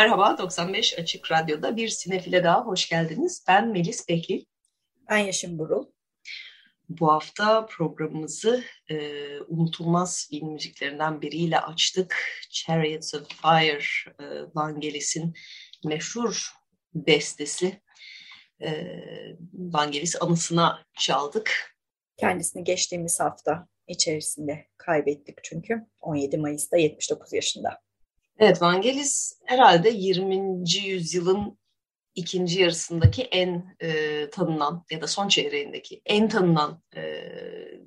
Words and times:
Merhaba, 0.00 0.38
95 0.38 0.98
Açık 0.98 1.32
Radyo'da 1.32 1.76
bir 1.76 1.88
sinefile 1.88 2.44
daha 2.44 2.66
hoş 2.66 2.88
geldiniz. 2.88 3.44
Ben 3.48 3.68
Melis 3.68 4.08
Behlil. 4.08 4.44
Ben 5.10 5.18
Yaşım 5.18 5.58
Burul. 5.58 5.86
Bu 6.88 7.12
hafta 7.12 7.66
programımızı 7.66 8.64
e, 8.90 8.96
unutulmaz 9.40 10.26
film 10.30 10.52
müziklerinden 10.52 11.22
biriyle 11.22 11.60
açtık. 11.60 12.16
Chariots 12.50 13.14
of 13.14 13.28
Fire, 13.42 13.82
e, 14.20 14.24
Vangelis'in 14.54 15.34
meşhur 15.84 16.50
bestesi. 16.94 17.80
E, 18.62 18.70
Vangelis 19.52 20.22
anısına 20.22 20.84
çaldık. 20.98 21.76
Kendisini 22.16 22.64
geçtiğimiz 22.64 23.20
hafta 23.20 23.68
içerisinde 23.86 24.66
kaybettik 24.76 25.38
çünkü 25.42 25.86
17 26.00 26.38
Mayıs'ta 26.38 26.76
79 26.76 27.32
yaşında. 27.32 27.80
Evet, 28.40 28.62
Vangelis 28.62 29.40
herhalde 29.46 29.90
20. 29.90 30.62
yüzyılın 30.84 31.58
ikinci 32.14 32.60
yarısındaki 32.60 33.22
en 33.22 33.76
e, 33.82 34.30
tanınan 34.30 34.84
ya 34.90 35.00
da 35.00 35.06
son 35.06 35.28
çeyreğindeki 35.28 36.02
en 36.06 36.28
tanınan 36.28 36.82
e, 36.96 37.02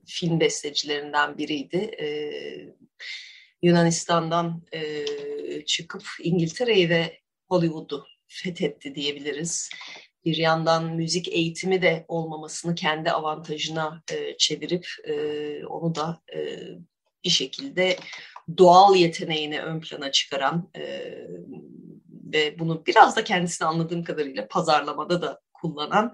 film 0.07 0.39
bestecilerinden 0.39 1.37
biriydi. 1.37 1.77
E, 1.77 2.07
Yunanistan'dan 3.61 4.63
e, 4.73 5.05
çıkıp 5.65 6.03
İngiltere'yi 6.23 6.89
ve 6.89 7.19
Hollywood'u 7.49 8.05
fethetti 8.27 8.95
diyebiliriz. 8.95 9.69
Bir 10.25 10.37
yandan 10.37 10.95
müzik 10.95 11.27
eğitimi 11.27 11.81
de 11.81 12.05
olmamasını 12.07 12.75
kendi 12.75 13.11
avantajına 13.11 14.03
e, 14.11 14.37
çevirip 14.37 14.87
e, 15.07 15.13
onu 15.65 15.95
da 15.95 16.21
e, 16.35 16.59
bir 17.23 17.29
şekilde 17.29 17.97
doğal 18.57 18.95
yeteneğini 18.95 19.61
ön 19.61 19.79
plana 19.79 20.11
çıkaran 20.11 20.69
e, 20.75 20.81
ve 22.33 22.59
bunu 22.59 22.85
biraz 22.85 23.15
da 23.15 23.23
kendisini 23.23 23.67
anladığım 23.67 24.03
kadarıyla 24.03 24.47
pazarlamada 24.47 25.21
da 25.21 25.41
kullanan 25.53 26.13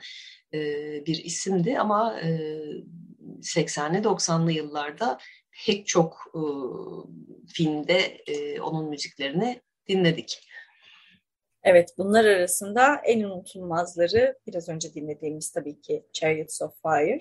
e, 0.53 0.59
bir 1.05 1.23
isimdi 1.23 1.79
ama 1.79 2.19
e, 2.19 2.29
80'li 3.41 3.97
90'lı 3.97 4.51
yıllarda 4.51 5.17
pek 5.65 5.87
çok 5.87 6.31
e, 6.35 6.41
filmde 7.53 7.99
e, 8.27 8.61
onun 8.61 8.89
müziklerini 8.89 9.61
dinledik. 9.87 10.49
Evet, 11.63 11.89
bunlar 11.97 12.25
arasında 12.25 13.01
en 13.05 13.23
unutulmazları 13.23 14.37
biraz 14.47 14.69
önce 14.69 14.93
dinlediğimiz 14.93 15.51
tabii 15.51 15.81
ki 15.81 16.05
Chariots 16.13 16.61
of 16.61 16.73
Fire. 16.81 17.19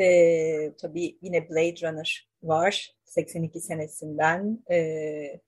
Ee, 0.00 0.72
tabii 0.80 1.18
yine 1.22 1.48
Blade 1.48 1.88
Runner 1.88 2.28
var. 2.42 2.94
82 3.04 3.60
senesinden 3.60 4.64
e, 4.70 5.40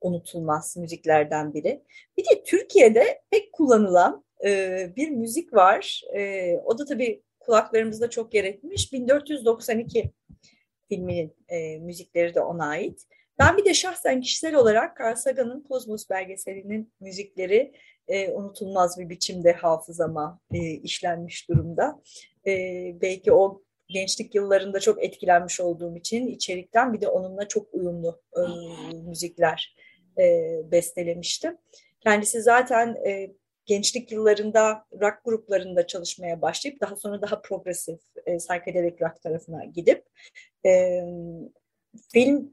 unutulmaz 0.00 0.76
müziklerden 0.76 1.54
biri. 1.54 1.82
Bir 2.18 2.24
de 2.24 2.42
Türkiye'de 2.42 3.22
pek 3.30 3.52
kullanılan 3.52 4.24
e, 4.44 4.92
bir 4.96 5.10
müzik 5.10 5.54
var. 5.54 6.02
E, 6.14 6.52
o 6.64 6.78
da 6.78 6.84
tabii 6.84 7.22
kulaklarımızda 7.40 8.10
çok 8.10 8.34
yer 8.34 8.44
etmiş. 8.44 8.92
1492 8.92 10.10
filminin 10.88 11.34
e, 11.48 11.78
müzikleri 11.78 12.34
de 12.34 12.40
ona 12.40 12.66
ait. 12.66 13.06
Ben 13.38 13.56
bir 13.56 13.64
de 13.64 13.74
şahsen 13.74 14.20
kişisel 14.20 14.54
olarak 14.54 15.00
Carl 15.00 15.16
Sagan'ın 15.16 15.60
Kozmos 15.60 16.10
belgeselinin 16.10 16.92
müzikleri 17.00 17.72
e, 18.08 18.32
unutulmaz 18.32 18.98
bir 18.98 19.08
biçimde 19.08 19.52
hafızama 19.52 20.40
e, 20.52 20.70
işlenmiş 20.70 21.48
durumda. 21.48 22.02
E, 22.46 22.52
belki 23.00 23.32
o 23.32 23.62
gençlik 23.88 24.34
yıllarında 24.34 24.80
çok 24.80 25.04
etkilenmiş 25.04 25.60
olduğum 25.60 25.96
için 25.96 26.26
içerikten 26.26 26.92
bir 26.92 27.00
de 27.00 27.08
onunla 27.08 27.48
çok 27.48 27.74
uyumlu 27.74 28.20
e, 28.36 28.40
müzikler 28.96 29.76
e, 30.18 30.52
bestelemiştim. 30.70 31.58
Kendisi 32.00 32.42
zaten 32.42 32.96
e, 33.06 33.30
gençlik 33.66 34.12
yıllarında 34.12 34.86
rock 35.00 35.24
gruplarında 35.24 35.86
çalışmaya 35.86 36.42
başlayıp 36.42 36.80
daha 36.80 36.96
sonra 36.96 37.22
daha 37.22 37.42
progresif 37.42 38.00
e, 38.26 38.36
psychedelic 38.36 38.96
rock 39.00 39.22
tarafına 39.22 39.64
gidip 39.64 40.04
e, 40.66 41.00
film 42.12 42.50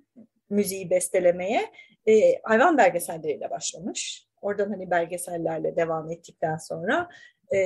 müziği 0.50 0.90
bestelemeye 0.90 1.62
e, 2.08 2.42
hayvan 2.44 2.78
belgeselleriyle 2.78 3.50
başlamış. 3.50 4.28
Oradan 4.42 4.70
hani 4.70 4.92
belgesellerle 4.92 5.76
devam 5.76 6.12
ettikten 6.12 6.58
sonra 6.58 7.10
e, 7.54 7.58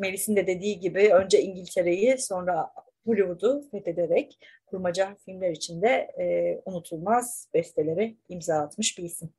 Melis'in 0.00 0.36
de 0.36 0.46
dediği 0.46 0.80
gibi 0.80 1.14
önce 1.14 1.42
İngiltere'yi 1.42 2.18
sonra 2.18 2.70
Hollywood'u 3.06 3.62
fethederek 3.70 4.38
kurmaca 4.66 5.16
filmler 5.24 5.50
içinde 5.50 5.88
e, 6.20 6.56
unutulmaz 6.64 7.48
bestelere 7.54 8.14
imza 8.28 8.54
atmış 8.54 8.98
bir 8.98 9.02
isim. 9.02 9.32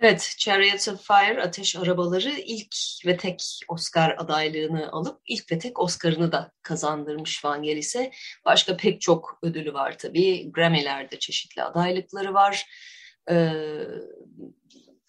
Evet, 0.00 0.34
Chariots 0.38 0.88
of 0.88 1.06
Fire, 1.06 1.42
Ateş 1.42 1.76
Arabaları 1.76 2.30
ilk 2.30 2.76
ve 3.06 3.16
tek 3.16 3.42
Oscar 3.68 4.14
adaylığını 4.18 4.92
alıp 4.92 5.20
ilk 5.26 5.52
ve 5.52 5.58
tek 5.58 5.78
Oscar'ını 5.78 6.32
da 6.32 6.52
kazandırmış 6.62 7.44
Vangelis'e. 7.44 8.10
Başka 8.44 8.76
pek 8.76 9.00
çok 9.00 9.38
ödülü 9.42 9.74
var 9.74 9.98
tabii. 9.98 10.52
Grammy'lerde 10.52 11.18
çeşitli 11.18 11.62
adaylıkları 11.62 12.34
var. 12.34 12.66
Ee, 13.30 13.50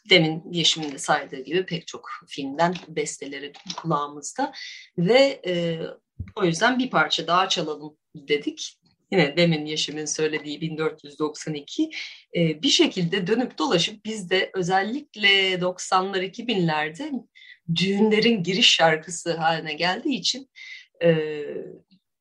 demin 0.09 0.43
Yeşim'in 0.51 0.91
de 0.91 0.97
saydığı 0.97 1.39
gibi 1.43 1.65
pek 1.65 1.87
çok 1.87 2.09
filmden 2.27 2.75
besteleri 2.87 3.53
kulağımızda. 3.77 4.51
Ve 4.97 5.41
e, 5.47 5.79
o 6.35 6.45
yüzden 6.45 6.79
bir 6.79 6.89
parça 6.89 7.27
daha 7.27 7.49
çalalım 7.49 7.97
dedik. 8.15 8.79
Yine 9.11 9.37
demin 9.37 9.65
Yeşim'in 9.65 10.05
söylediği 10.05 10.61
1492 10.61 11.89
e, 12.35 12.61
bir 12.61 12.69
şekilde 12.69 13.27
dönüp 13.27 13.57
dolaşıp 13.57 14.05
bizde 14.05 14.51
özellikle 14.53 15.53
90'lar 15.53 16.31
2000'lerde 16.31 17.11
düğünlerin 17.75 18.43
giriş 18.43 18.75
şarkısı 18.75 19.37
haline 19.37 19.73
geldiği 19.73 20.15
için 20.15 20.49
e, 21.03 21.41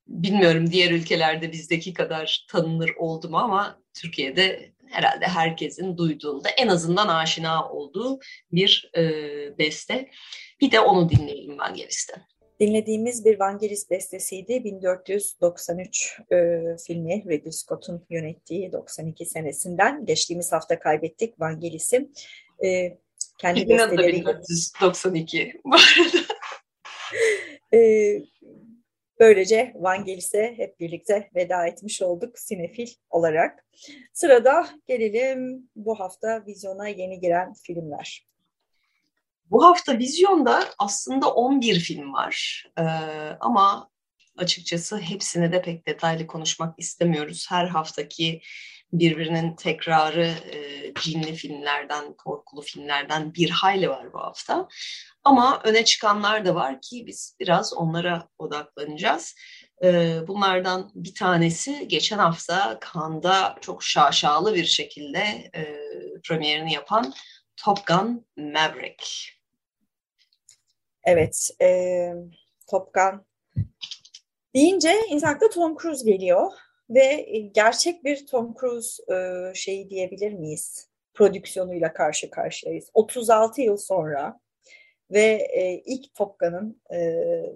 bilmiyorum 0.06 0.70
diğer 0.70 0.91
ülkelerde 0.91 1.53
bizdeki 1.53 1.94
kadar 1.94 2.47
tanınır 2.49 2.91
oldu 2.97 3.28
mu 3.28 3.38
ama 3.38 3.82
Türkiye'de 3.94 4.72
herhalde 4.92 5.26
herkesin 5.26 5.97
duyduğunda 5.97 6.48
en 6.48 6.69
azından 6.69 7.08
aşina 7.08 7.70
olduğu 7.70 8.20
bir 8.53 8.91
e, 8.97 9.03
beste. 9.58 10.10
Bir 10.60 10.70
de 10.70 10.80
onu 10.80 11.10
dinleyelim 11.10 11.58
ben 11.58 11.75
geristen. 11.75 12.22
Dinlediğimiz 12.60 13.25
bir 13.25 13.41
Vangelis 13.41 13.91
bestesiydi. 13.91 14.64
1493 14.64 16.19
e, 16.32 16.36
filmi 16.86 17.25
Ridley 17.28 17.52
Scott'un 17.52 18.06
yönettiği 18.10 18.72
92 18.72 19.26
senesinden. 19.26 20.06
Geçtiğimiz 20.06 20.52
hafta 20.52 20.78
kaybettik 20.78 21.41
Vangelis'i. 21.41 22.08
E, 22.64 22.98
kendi 23.38 23.69
besteleri... 23.69 24.12
1492 24.12 25.60
bu 25.64 25.75
arada. 25.75 26.25
e, 27.75 27.78
böylece 29.22 29.72
Vangelis'e 29.74 30.54
hep 30.56 30.80
birlikte 30.80 31.30
veda 31.34 31.66
etmiş 31.66 32.02
olduk 32.02 32.38
sinefil 32.38 32.88
olarak. 33.10 33.64
Sırada 34.12 34.69
gelelim 34.86 35.70
bu 35.76 36.00
hafta 36.00 36.46
vizyona 36.46 36.88
yeni 36.88 37.20
giren 37.20 37.52
filmler. 37.66 38.26
Bu 39.50 39.64
hafta 39.64 39.98
vizyonda 39.98 40.64
aslında 40.78 41.34
11 41.34 41.80
film 41.80 42.12
var 42.12 42.66
ee, 42.78 42.82
ama 43.40 43.90
açıkçası 44.36 44.98
hepsine 44.98 45.52
de 45.52 45.62
pek 45.62 45.86
detaylı 45.86 46.26
konuşmak 46.26 46.78
istemiyoruz. 46.78 47.46
Her 47.50 47.66
haftaki 47.66 48.40
birbirinin 48.93 49.56
tekrarı 49.56 50.27
e, 50.27 50.93
cinli 50.94 51.35
filmlerden, 51.35 52.12
korkulu 52.12 52.62
filmlerden 52.62 53.35
bir 53.35 53.50
hayli 53.50 53.89
var 53.89 54.12
bu 54.12 54.19
hafta. 54.19 54.69
Ama 55.25 55.61
öne 55.65 55.85
çıkanlar 55.85 56.47
da 56.47 56.55
var 56.55 56.81
ki 56.81 57.05
biz 57.06 57.37
biraz 57.41 57.75
onlara 57.75 58.29
odaklanacağız. 58.39 59.35
E, 59.85 60.19
bunlardan 60.29 60.91
bir 60.94 61.15
tanesi 61.15 61.89
geçen 61.89 62.19
hafta 62.19 62.81
Cannes'da 62.94 63.56
çok 63.61 63.83
şaşalı 63.83 64.55
bir 64.55 64.65
şekilde 64.65 65.50
e, 65.55 65.77
premierini 66.29 66.73
yapan 66.73 67.15
Top 67.56 67.87
Gun 67.87 68.27
Maverick. 68.37 69.06
Evet, 71.05 71.50
e, 71.62 71.69
Top 72.71 72.94
Gun 72.94 73.27
deyince 74.55 75.00
insanlıkta 75.09 75.49
Tom 75.50 75.77
Cruise 75.77 76.11
geliyor 76.11 76.53
ve 76.94 77.27
gerçek 77.55 78.05
bir 78.05 78.27
Tom 78.27 78.55
Cruise 78.61 79.03
e, 79.15 79.55
şeyi 79.55 79.91
diyebilir 79.91 80.33
miyiz? 80.33 80.93
prodüksiyonuyla 81.15 81.93
karşı 81.93 82.31
karşıyayız. 82.31 82.91
36 82.94 83.61
yıl 83.61 83.77
sonra 83.77 84.41
ve 85.11 85.49
e, 85.53 85.83
ilk 85.85 86.15
Top 86.15 86.39
Gun'ın 86.39 86.83
e, 86.91 86.99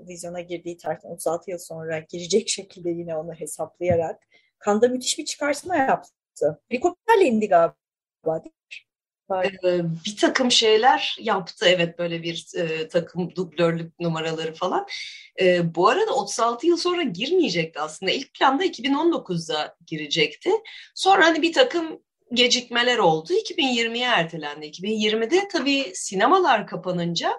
vizyona 0.08 0.40
girdiği 0.40 0.76
tarihten 0.76 1.10
36 1.10 1.50
yıl 1.50 1.58
sonra 1.58 1.98
girecek 1.98 2.48
şekilde 2.48 2.90
yine 2.90 3.16
onu 3.16 3.34
hesaplayarak 3.34 4.22
Kanda 4.58 4.88
müthiş 4.88 5.18
bir 5.18 5.24
çıkartma 5.24 5.76
yaptı. 5.76 6.62
Helikopterle 6.68 7.24
indi 7.24 7.48
galiba. 7.48 8.42
Ee, 9.34 9.80
bir 10.06 10.16
takım 10.16 10.50
şeyler 10.50 11.16
yaptı 11.20 11.66
evet 11.68 11.98
böyle 11.98 12.22
bir 12.22 12.46
e, 12.56 12.88
takım 12.88 13.36
dublörlük 13.36 14.00
numaraları 14.00 14.54
falan. 14.54 14.86
E, 15.40 15.74
bu 15.74 15.88
arada 15.88 16.14
36 16.14 16.66
yıl 16.66 16.76
sonra 16.76 17.02
girmeyecekti 17.02 17.80
aslında. 17.80 18.12
İlk 18.12 18.34
planda 18.34 18.64
2019'da 18.64 19.76
girecekti. 19.86 20.50
Sonra 20.94 21.24
hani 21.24 21.42
bir 21.42 21.52
takım 21.52 22.00
gecikmeler 22.32 22.98
oldu. 22.98 23.32
2020'ye 23.32 24.06
ertelendi. 24.06 24.66
2020'de 24.66 25.48
tabii 25.52 25.92
sinemalar 25.94 26.66
kapanınca 26.66 27.32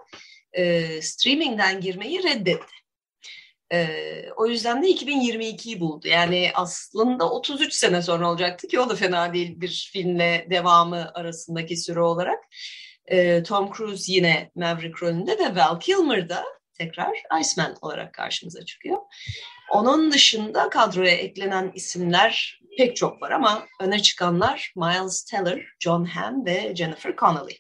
e, 0.54 0.84
streamingden 1.02 1.82
girmeyi 1.82 2.24
reddetti. 2.24 2.77
E, 3.74 3.88
o 4.38 4.48
yüzden 4.48 4.84
de 4.84 4.88
2022'yi 4.88 5.80
buldu. 5.80 6.08
Yani 6.08 6.52
aslında 6.54 7.32
33 7.32 7.74
sene 7.74 8.02
sonra 8.02 8.32
olacaktı 8.32 8.68
ki 8.68 8.80
o 8.80 8.90
da 8.90 8.96
fena 8.96 9.34
değil 9.34 9.62
bir 9.62 9.90
filmle 9.94 10.48
devamı 10.50 11.12
arasındaki 11.14 11.78
süre 11.78 12.02
olarak. 12.02 12.44
E, 13.06 13.44
Tom 13.44 13.72
Cruise 13.74 14.14
yine 14.14 14.52
Maverick 14.56 15.06
rolünde 15.06 15.40
ve 15.40 15.56
Val 15.56 15.80
Kilmer 15.80 16.30
da 16.30 16.44
tekrar 16.74 17.18
Iceman 17.42 17.76
olarak 17.82 18.14
karşımıza 18.14 18.66
çıkıyor. 18.66 18.98
Onun 19.72 20.12
dışında 20.12 20.70
kadroya 20.70 21.16
eklenen 21.16 21.72
isimler 21.76 22.62
pek 22.78 22.96
çok 22.96 23.22
var 23.22 23.32
ama 23.32 23.68
öne 23.82 24.02
çıkanlar 24.02 24.74
Miles 24.76 25.24
Teller, 25.24 25.66
John 25.80 26.06
Hamm 26.06 26.46
ve 26.46 26.76
Jennifer 26.76 27.16
Connelly. 27.16 27.58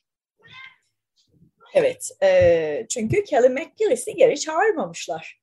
Evet, 1.73 2.09
e, 2.23 2.85
çünkü 2.89 3.23
Kelly 3.23 3.49
McGillis'i 3.49 4.15
geri 4.15 4.39
çağırmamışlar. 4.39 5.39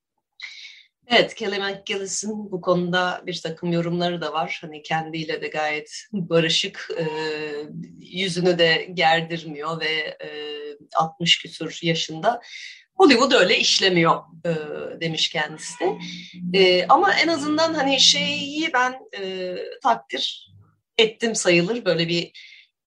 Evet, 1.06 1.34
Kelly 1.34 1.58
McGillis'in 1.58 2.52
bu 2.52 2.60
konuda 2.60 3.22
bir 3.26 3.40
takım 3.40 3.72
yorumları 3.72 4.20
da 4.20 4.32
var. 4.32 4.58
Hani 4.60 4.82
kendiyle 4.82 5.42
de 5.42 5.48
gayet 5.48 6.06
barışık, 6.12 6.88
e, 6.98 7.06
yüzünü 8.00 8.58
de 8.58 8.88
gerdirmiyor 8.94 9.80
ve 9.80 10.16
e, 10.24 10.28
60 10.96 11.38
küsur 11.38 11.78
yaşında. 11.82 12.40
Hollywood 12.94 13.32
öyle 13.32 13.58
işlemiyor 13.58 14.20
e, 14.44 14.50
demiş 15.00 15.28
kendisi 15.28 15.74
de. 15.80 15.98
E, 16.58 16.86
ama 16.88 17.14
en 17.14 17.28
azından 17.28 17.74
hani 17.74 18.00
şeyi 18.00 18.72
ben 18.72 19.00
e, 19.20 19.56
takdir 19.82 20.52
ettim 20.98 21.34
sayılır. 21.34 21.84
Böyle 21.84 22.08
bir 22.08 22.32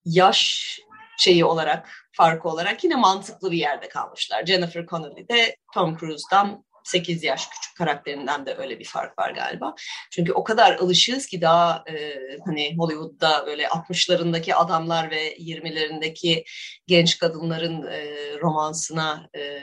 yaş 0.05 0.79
şeyi 1.17 1.45
olarak, 1.45 2.09
farkı 2.11 2.49
olarak 2.49 2.83
yine 2.83 2.95
mantıklı 2.95 3.51
bir 3.51 3.57
yerde 3.57 3.89
kalmışlar. 3.89 4.45
Jennifer 4.45 4.85
Connelly 4.85 5.29
de 5.29 5.55
Tom 5.73 5.97
Cruise'dan 5.97 6.65
8 6.87 7.23
yaş 7.23 7.49
küçük 7.49 7.77
karakterinden 7.77 8.45
de 8.45 8.55
öyle 8.55 8.79
bir 8.79 8.85
fark 8.85 9.19
var 9.19 9.31
galiba. 9.31 9.75
Çünkü 10.11 10.33
o 10.33 10.43
kadar 10.43 10.75
alışığız 10.75 11.25
ki 11.25 11.41
daha 11.41 11.83
e, 11.89 12.13
hani 12.45 12.77
Hollywood'da 12.77 13.45
böyle 13.47 13.63
60'larındaki 13.63 14.53
adamlar 14.53 15.11
ve 15.11 15.37
20'lerindeki 15.37 16.43
genç 16.87 17.17
kadınların 17.17 17.87
e, 17.87 18.13
romansına 18.41 19.29
e, 19.35 19.61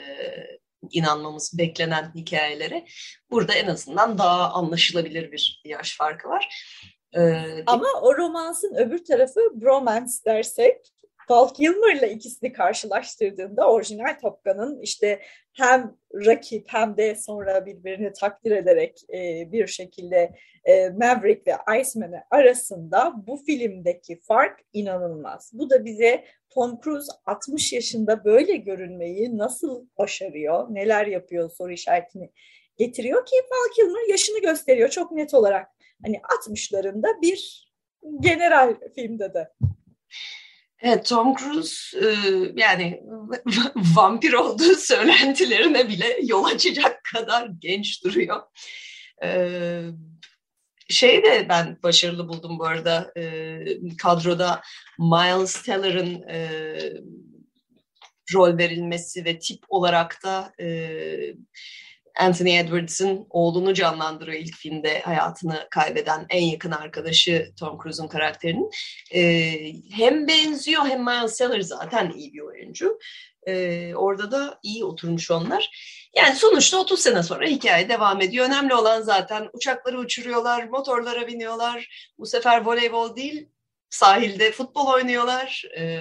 inanmamız 0.91 1.59
beklenen 1.59 2.13
hikayelere 2.15 2.85
burada 3.31 3.55
en 3.55 3.67
azından 3.67 4.19
daha 4.19 4.53
anlaşılabilir 4.53 5.33
bir 5.33 5.63
yaş 5.65 5.97
farkı 5.97 6.29
var. 6.29 6.49
Ee, 7.17 7.63
Ama 7.67 7.87
o 8.03 8.17
romansın 8.17 8.75
öbür 8.75 9.05
tarafı 9.05 9.41
bromance 9.55 10.13
dersek 10.27 10.77
Val 11.31 11.49
Kilmer'la 11.49 12.07
ikisini 12.07 12.53
karşılaştırdığında 12.53 13.71
orijinal 13.71 14.19
Top 14.23 14.45
Gun'ın 14.45 14.81
işte 14.81 15.21
hem 15.53 15.97
rakip 16.15 16.67
hem 16.69 16.97
de 16.97 17.15
sonra 17.15 17.67
birbirini 17.67 18.13
takdir 18.13 18.51
ederek 18.51 19.01
e, 19.15 19.53
bir 19.53 19.67
şekilde 19.67 20.35
e, 20.65 20.91
Maverick 20.91 21.43
ve 21.47 21.81
Iceman 21.81 22.13
arasında 22.31 23.13
bu 23.27 23.37
filmdeki 23.47 24.21
fark 24.21 24.61
inanılmaz. 24.73 25.51
Bu 25.55 25.71
da 25.71 25.85
bize 25.85 26.25
Tom 26.51 26.81
Cruise 26.85 27.13
60 27.27 27.73
yaşında 27.73 28.25
böyle 28.25 28.57
görünmeyi 28.57 29.39
nasıl 29.39 29.87
başarıyor, 29.99 30.67
neler 30.71 31.07
yapıyor 31.07 31.51
soru 31.51 31.73
işaretini 31.73 32.31
getiriyor 32.77 33.27
ki 33.27 33.37
Val 33.37 33.75
Kilmer 33.77 34.11
yaşını 34.11 34.41
gösteriyor 34.41 34.89
çok 34.89 35.13
net 35.13 35.35
olarak. 35.35 35.67
Hani 36.05 36.17
60'larında 36.17 37.23
bir 37.23 37.71
general 38.21 38.75
filmde 38.95 39.35
de. 39.35 39.49
Evet, 40.87 41.07
Tom 41.07 41.37
Cruise 41.37 41.99
e, 42.01 42.09
yani 42.57 43.03
vampir 43.77 44.33
olduğu 44.33 44.75
söylentilerine 44.75 45.89
bile 45.89 46.19
yol 46.23 46.45
açacak 46.45 47.01
kadar 47.13 47.51
genç 47.59 48.05
duruyor. 48.05 48.43
E, 49.25 49.81
şey 50.89 51.23
de 51.23 51.47
ben 51.49 51.79
başarılı 51.83 52.29
buldum 52.29 52.59
bu 52.59 52.65
arada 52.65 53.13
e, 53.17 53.59
kadroda 54.03 54.63
Miles 54.99 55.63
Teller'ın 55.63 56.25
rol 58.35 58.59
verilmesi 58.59 59.25
ve 59.25 59.39
tip 59.39 59.65
olarak 59.69 60.19
da 60.25 60.53
Anthony 62.21 62.59
Edwards'ın 62.59 63.27
oğlunu 63.31 63.75
canlandırıyor 63.75 64.39
ilk 64.39 64.57
filmde 64.57 65.01
hayatını 65.01 65.67
kaybeden 65.71 66.27
en 66.31 66.43
yakın 66.43 66.71
arkadaşı 66.71 67.53
Tom 67.59 67.79
Cruise'un 67.83 68.09
karakterinin. 68.09 68.71
Ee, 69.15 69.73
hem 69.91 70.29
benziyor 70.29 70.87
hem 70.87 71.05
Miles 71.05 71.39
Teller 71.39 71.61
zaten 71.61 72.13
iyi 72.17 72.35
bir 72.35 72.41
oyuncu. 72.41 72.99
Ee, 73.47 73.95
orada 73.95 74.31
da 74.31 74.59
iyi 74.63 74.85
oturmuş 74.85 75.31
onlar. 75.31 75.71
Yani 76.17 76.37
sonuçta 76.37 76.79
30 76.79 77.01
sene 77.01 77.23
sonra 77.23 77.47
hikaye 77.47 77.89
devam 77.89 78.21
ediyor. 78.21 78.47
Önemli 78.47 78.75
olan 78.75 79.03
zaten 79.03 79.49
uçakları 79.53 79.99
uçuruyorlar, 79.99 80.69
motorlara 80.69 81.27
biniyorlar. 81.27 82.11
Bu 82.19 82.27
sefer 82.27 82.65
voleybol 82.65 83.17
değil, 83.17 83.49
sahilde 83.91 84.51
futbol 84.53 84.87
oynuyorlar. 84.87 85.65
E, 85.79 86.01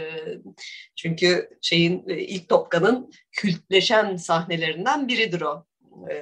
çünkü 0.96 1.50
şeyin 1.62 2.08
ilk 2.08 2.50
Topkan'ın 2.50 3.12
kültleşen 3.32 4.16
sahnelerinden 4.16 5.08
biridir 5.08 5.42
o 5.42 5.66
e, 6.12 6.16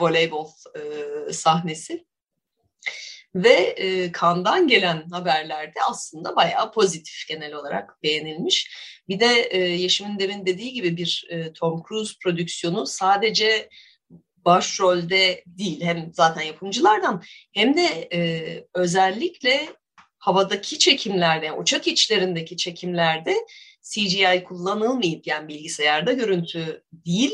voleybol 0.00 0.48
e, 0.76 1.32
sahnesi. 1.32 2.04
Ve 3.34 3.52
e, 3.52 4.12
Kan'dan 4.12 4.68
gelen 4.68 5.08
haberlerde 5.10 5.78
aslında 5.90 6.36
bayağı 6.36 6.72
pozitif 6.72 7.28
genel 7.28 7.52
olarak 7.52 8.02
beğenilmiş. 8.02 8.70
Bir 9.08 9.20
de 9.20 9.48
e, 9.50 9.58
Yeşim'in 9.58 10.18
demin 10.18 10.46
dediği 10.46 10.72
gibi 10.72 10.96
bir 10.96 11.26
e, 11.28 11.52
Tom 11.52 11.82
Cruise 11.88 12.14
prodüksiyonu 12.22 12.86
sadece 12.86 13.68
başrolde 14.44 15.44
değil 15.46 15.82
hem 15.82 16.10
zaten 16.12 16.42
yapımcılardan 16.42 17.22
hem 17.52 17.76
de 17.76 18.08
e, 18.12 18.20
özellikle 18.74 19.68
havadaki 20.18 20.78
çekimlerde, 20.78 21.46
yani 21.46 21.58
uçak 21.58 21.86
içlerindeki 21.86 22.56
çekimlerde 22.56 23.36
CGI 23.82 24.44
kullanılmayıp 24.44 25.26
yani 25.26 25.48
bilgisayarda 25.48 26.12
görüntü 26.12 26.82
değil 26.92 27.32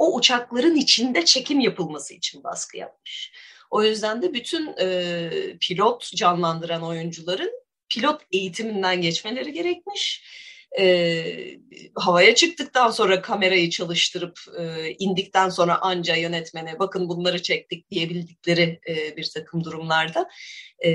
o 0.00 0.14
uçakların 0.14 0.76
içinde 0.76 1.24
çekim 1.24 1.60
yapılması 1.60 2.14
için 2.14 2.44
baskı 2.44 2.76
yapmış. 2.76 3.32
O 3.70 3.82
yüzden 3.82 4.22
de 4.22 4.34
bütün 4.34 4.74
e, 4.80 5.30
pilot 5.60 6.10
canlandıran 6.16 6.82
oyuncuların 6.82 7.52
pilot 7.88 8.22
eğitiminden 8.32 9.00
geçmeleri 9.00 9.52
gerekmiş. 9.52 10.24
E, 10.78 11.58
havaya 11.94 12.34
çıktıktan 12.34 12.90
sonra 12.90 13.22
kamerayı 13.22 13.70
çalıştırıp 13.70 14.38
e, 14.58 14.90
indikten 14.98 15.48
sonra 15.48 15.78
anca 15.80 16.16
yönetmene 16.16 16.78
bakın 16.78 17.08
bunları 17.08 17.42
çektik 17.42 17.90
diyebildikleri 17.90 18.80
e, 18.88 19.16
bir 19.16 19.30
takım 19.34 19.64
durumlarda 19.64 20.28
e, 20.78 20.90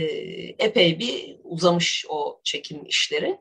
epey 0.59 0.99
bir 0.99 1.35
uzamış 1.43 2.05
o 2.09 2.41
çekim 2.43 2.85
işleri 2.85 3.37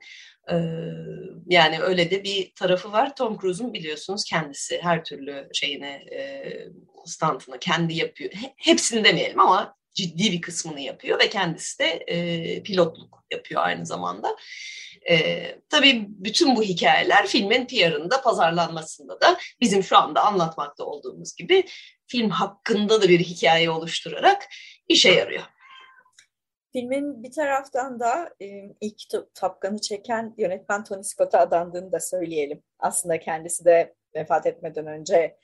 yani 1.46 1.80
öyle 1.80 2.10
de 2.10 2.24
bir 2.24 2.54
tarafı 2.54 2.92
var. 2.92 3.16
Tom 3.16 3.38
Cruise'un 3.38 3.74
biliyorsunuz 3.74 4.24
kendisi 4.24 4.78
her 4.82 5.04
türlü 5.04 5.48
şeyine 5.52 5.90
e, 5.90 6.52
stantını 7.06 7.58
kendi 7.58 7.94
yapıyor. 7.94 8.30
Hepsini 8.56 9.04
demeyelim 9.04 9.40
ama 9.40 9.76
ciddi 9.94 10.32
bir 10.32 10.40
kısmını 10.40 10.80
yapıyor 10.80 11.18
ve 11.18 11.28
kendisi 11.28 11.78
de 11.78 12.62
pilotluk 12.64 13.24
yapıyor 13.30 13.62
aynı 13.64 13.86
zamanda. 13.86 14.36
E, 15.10 15.44
tabii 15.70 16.06
bütün 16.08 16.56
bu 16.56 16.62
hikayeler 16.62 17.26
filmin 17.26 17.66
PR'ında, 17.66 18.22
pazarlanmasında 18.22 19.20
da 19.20 19.38
bizim 19.60 19.82
şu 19.82 19.96
anda 19.96 20.22
anlatmakta 20.22 20.84
olduğumuz 20.84 21.34
gibi 21.34 21.64
film 22.06 22.30
hakkında 22.30 23.02
da 23.02 23.08
bir 23.08 23.20
hikaye 23.20 23.70
oluşturarak 23.70 24.46
işe 24.88 25.10
yarıyor. 25.10 25.42
Filmin 26.76 27.22
bir 27.22 27.32
taraftan 27.32 28.00
da 28.00 28.34
ilk 28.80 28.96
Top 29.34 29.82
çeken 29.82 30.34
yönetmen 30.38 30.84
Tony 30.84 31.02
Scott'a 31.02 31.38
adandığını 31.38 31.92
da 31.92 32.00
söyleyelim. 32.00 32.62
Aslında 32.78 33.20
kendisi 33.20 33.64
de 33.64 33.94
vefat 34.14 34.46
etmeden 34.46 34.86
önce 34.86 35.36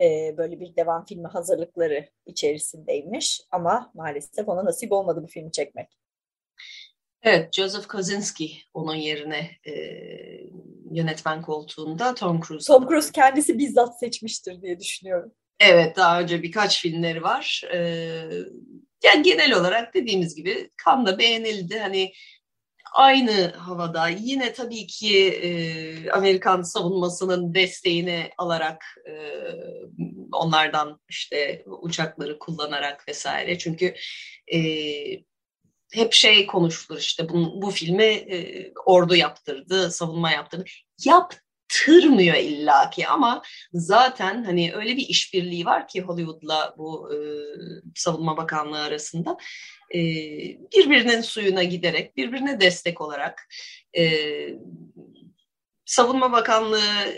e, 0.00 0.34
böyle 0.36 0.60
bir 0.60 0.76
devam 0.76 1.04
filmi 1.04 1.28
hazırlıkları 1.28 2.08
içerisindeymiş 2.26 3.40
ama 3.50 3.90
maalesef 3.94 4.48
ona 4.48 4.64
nasip 4.64 4.92
olmadı 4.92 5.20
bu 5.22 5.26
filmi 5.26 5.52
çekmek. 5.52 5.98
Evet, 7.22 7.52
Joseph 7.52 7.86
Kosinski 7.86 8.52
onun 8.74 8.94
yerine 8.94 9.50
e, 9.66 9.72
yönetmen 10.90 11.42
koltuğunda 11.42 12.14
Tom 12.14 12.40
Cruise. 12.40 12.72
Tom 12.72 12.88
Cruise 12.88 13.12
kendisi 13.12 13.58
bizzat 13.58 13.98
seçmiştir 13.98 14.62
diye 14.62 14.80
düşünüyorum. 14.80 15.32
Evet, 15.60 15.96
daha 15.96 16.20
önce 16.20 16.42
birkaç 16.42 16.82
filmleri 16.82 17.22
var. 17.22 17.62
E, 17.74 17.78
yani 19.06 19.22
genel 19.22 19.52
olarak 19.52 19.94
dediğimiz 19.94 20.34
gibi 20.34 20.70
kan 20.76 21.18
beğenildi. 21.18 21.78
Hani 21.78 22.12
aynı 22.94 23.52
havada 23.52 24.08
yine 24.08 24.52
tabii 24.52 24.86
ki 24.86 25.28
e, 25.28 26.10
Amerikan 26.10 26.62
savunmasının 26.62 27.54
desteğini 27.54 28.30
alarak 28.38 28.84
e, 29.08 29.14
onlardan 30.32 31.00
işte 31.08 31.64
uçakları 31.66 32.38
kullanarak 32.38 33.08
vesaire. 33.08 33.58
Çünkü 33.58 33.94
e, 34.52 34.58
hep 35.92 36.12
şey 36.12 36.46
konuşulur 36.46 36.98
işte 36.98 37.28
bu, 37.28 37.62
bu 37.62 37.70
filmi 37.70 38.04
e, 38.04 38.72
ordu 38.86 39.16
yaptırdı, 39.16 39.90
savunma 39.90 40.30
yaptırdı. 40.30 40.64
Yaptırmıyor 41.76 42.36
illaki 42.36 43.08
ama 43.08 43.42
zaten 43.72 44.44
hani 44.44 44.72
öyle 44.74 44.96
bir 44.96 45.08
işbirliği 45.08 45.66
var 45.66 45.88
ki 45.88 46.00
Hollywood'la 46.00 46.74
bu 46.78 47.14
e, 47.14 47.16
savunma 47.94 48.36
bakanlığı 48.36 48.82
arasında 48.82 49.36
e, 49.94 49.98
birbirinin 50.76 51.20
suyuna 51.20 51.62
giderek, 51.62 52.16
birbirine 52.16 52.60
destek 52.60 53.00
olarak 53.00 53.48
e, 53.98 54.02
savunma 55.84 56.32
bakanlığı 56.32 57.14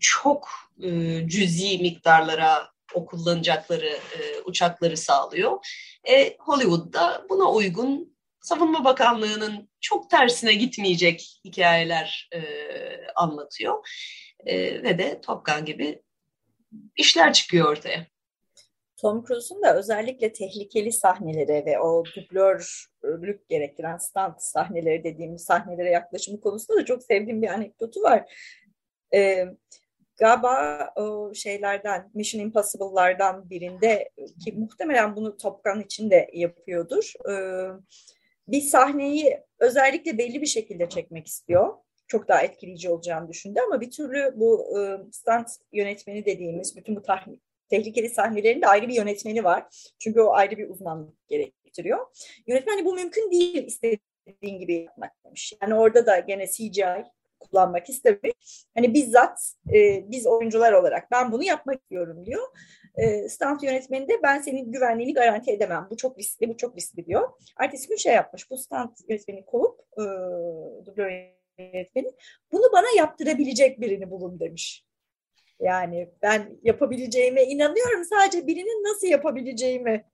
çok 0.00 0.48
e, 0.82 0.88
cüzi 1.28 1.78
miktarlara 1.78 2.70
o 2.94 3.06
kullanacakları 3.06 3.86
e, 3.88 4.40
uçakları 4.44 4.96
sağlıyor. 4.96 5.66
E, 6.08 6.36
Hollywood'da 6.38 7.26
buna 7.30 7.52
uygun 7.52 8.16
Savunma 8.40 8.84
Bakanlığı'nın 8.84 9.68
çok 9.86 10.10
tersine 10.10 10.54
gitmeyecek 10.54 11.40
hikayeler 11.44 12.28
e, 12.34 12.40
anlatıyor. 13.14 13.88
E, 14.46 14.82
ve 14.82 14.98
de 14.98 15.20
Top 15.20 15.46
Gun 15.46 15.64
gibi 15.64 16.02
işler 16.96 17.32
çıkıyor 17.32 17.72
ortaya. 17.72 18.06
Tom 18.96 19.24
Cruise'un 19.24 19.62
da 19.62 19.76
özellikle 19.76 20.32
tehlikeli 20.32 20.92
sahnelere 20.92 21.66
ve 21.66 21.80
o 21.80 22.04
dublörlük 22.04 23.48
gerektiren 23.48 23.96
stunt 23.96 24.42
sahneleri 24.42 25.04
dediğimiz 25.04 25.44
sahnelere 25.44 25.90
yaklaşımı 25.90 26.40
konusunda 26.40 26.80
da 26.80 26.84
çok 26.84 27.02
sevdiğim 27.02 27.42
bir 27.42 27.48
anekdotu 27.48 28.02
var. 28.02 28.32
Ee, 29.14 29.46
galiba 30.16 30.78
o 30.96 31.34
şeylerden 31.34 32.10
Mission 32.14 32.42
Impossible'lardan 32.42 33.50
birinde 33.50 34.10
ki 34.44 34.52
muhtemelen 34.52 35.16
bunu 35.16 35.36
Top 35.36 35.64
Gun 35.64 35.80
için 35.80 36.10
de 36.10 36.30
yapıyordur. 36.32 37.12
Ee, 37.30 37.68
bir 38.48 38.60
sahneyi 38.60 39.40
özellikle 39.58 40.18
belli 40.18 40.42
bir 40.42 40.46
şekilde 40.46 40.88
çekmek 40.88 41.26
istiyor. 41.26 41.74
Çok 42.08 42.28
daha 42.28 42.42
etkileyici 42.42 42.90
olacağını 42.90 43.28
düşündü 43.28 43.60
ama 43.66 43.80
bir 43.80 43.90
türlü 43.90 44.34
bu 44.36 44.78
e, 44.78 45.12
stunt 45.12 45.48
yönetmeni 45.72 46.24
dediğimiz 46.26 46.76
bütün 46.76 46.96
bu 46.96 47.02
tehlikeli 47.68 48.08
sahnelerin 48.08 48.62
de 48.62 48.66
ayrı 48.66 48.88
bir 48.88 48.94
yönetmeni 48.94 49.44
var. 49.44 49.92
Çünkü 49.98 50.20
o 50.20 50.32
ayrı 50.32 50.58
bir 50.58 50.70
uzmanlık 50.70 51.28
gerektiriyor. 51.28 52.06
Yönetmen 52.46 52.84
bu 52.84 52.94
mümkün 52.94 53.30
değil 53.30 53.66
istediğin 53.66 54.58
gibi 54.58 54.74
yapmak 54.74 55.24
demiş. 55.24 55.52
Yani 55.62 55.74
orada 55.74 56.06
da 56.06 56.18
gene 56.18 56.46
CGI 56.46 57.04
kullanmak 57.40 57.88
istemiş. 57.88 58.66
Hani 58.74 58.94
bizzat 58.94 59.54
e, 59.74 60.04
biz 60.10 60.26
oyuncular 60.26 60.72
olarak 60.72 61.10
ben 61.10 61.32
bunu 61.32 61.42
yapmak 61.42 61.80
istiyorum 61.82 62.26
diyor. 62.26 62.42
E, 62.96 63.28
stunt 63.28 63.62
yönetmeni 63.62 64.08
de 64.08 64.22
ben 64.22 64.40
senin 64.40 64.72
güvenliğini 64.72 65.14
garanti 65.14 65.50
edemem. 65.50 65.86
Bu 65.90 65.96
çok 65.96 66.18
riskli, 66.18 66.48
bu 66.48 66.56
çok 66.56 66.76
riskli 66.76 67.06
diyor. 67.06 67.28
Ertesi 67.60 67.88
gün 67.88 67.96
şey 67.96 68.14
yapmış. 68.14 68.50
Bu 68.50 68.58
stunt 68.58 68.98
yönetmeni 69.08 69.44
kovup 69.44 69.80
e, 69.98 70.04
yönetmeni 70.96 72.12
bunu 72.52 72.72
bana 72.72 72.86
yaptırabilecek 72.96 73.80
birini 73.80 74.10
bulun 74.10 74.40
demiş. 74.40 74.84
Yani 75.60 76.10
ben 76.22 76.58
yapabileceğime 76.62 77.44
inanıyorum. 77.44 78.04
Sadece 78.04 78.46
birinin 78.46 78.84
nasıl 78.84 79.06
yapabileceğimi 79.06 80.04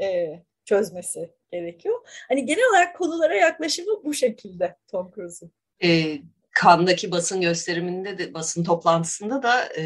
e, 0.00 0.38
çözmesi 0.64 1.30
gerekiyor. 1.52 2.00
Hani 2.28 2.46
genel 2.46 2.68
olarak 2.70 2.96
konulara 2.96 3.34
yaklaşımı 3.34 4.04
bu 4.04 4.14
şekilde 4.14 4.76
Tom 4.88 5.10
Cruise'un. 5.14 5.52
E, 5.84 6.18
Kandaki 6.58 7.10
basın 7.10 7.40
gösteriminde 7.40 8.18
de 8.18 8.34
basın 8.34 8.64
toplantısında 8.64 9.42
da 9.42 9.68
e, 9.76 9.84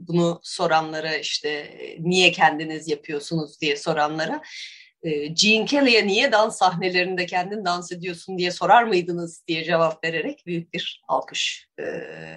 bunu 0.00 0.40
soranlara 0.42 1.16
işte 1.16 1.78
niye 1.98 2.32
kendiniz 2.32 2.88
yapıyorsunuz 2.88 3.60
diye 3.60 3.76
soranlara 3.76 4.42
e, 5.02 5.26
Gene 5.26 5.64
Kelly'e 5.64 6.06
niye 6.06 6.32
dans 6.32 6.58
sahnelerinde 6.58 7.26
kendin 7.26 7.64
dans 7.64 7.92
ediyorsun 7.92 8.38
diye 8.38 8.50
sorar 8.50 8.84
mıydınız 8.84 9.44
diye 9.48 9.64
cevap 9.64 10.04
vererek 10.04 10.46
büyük 10.46 10.74
bir 10.74 11.02
alkış 11.08 11.68
e, 11.78 11.84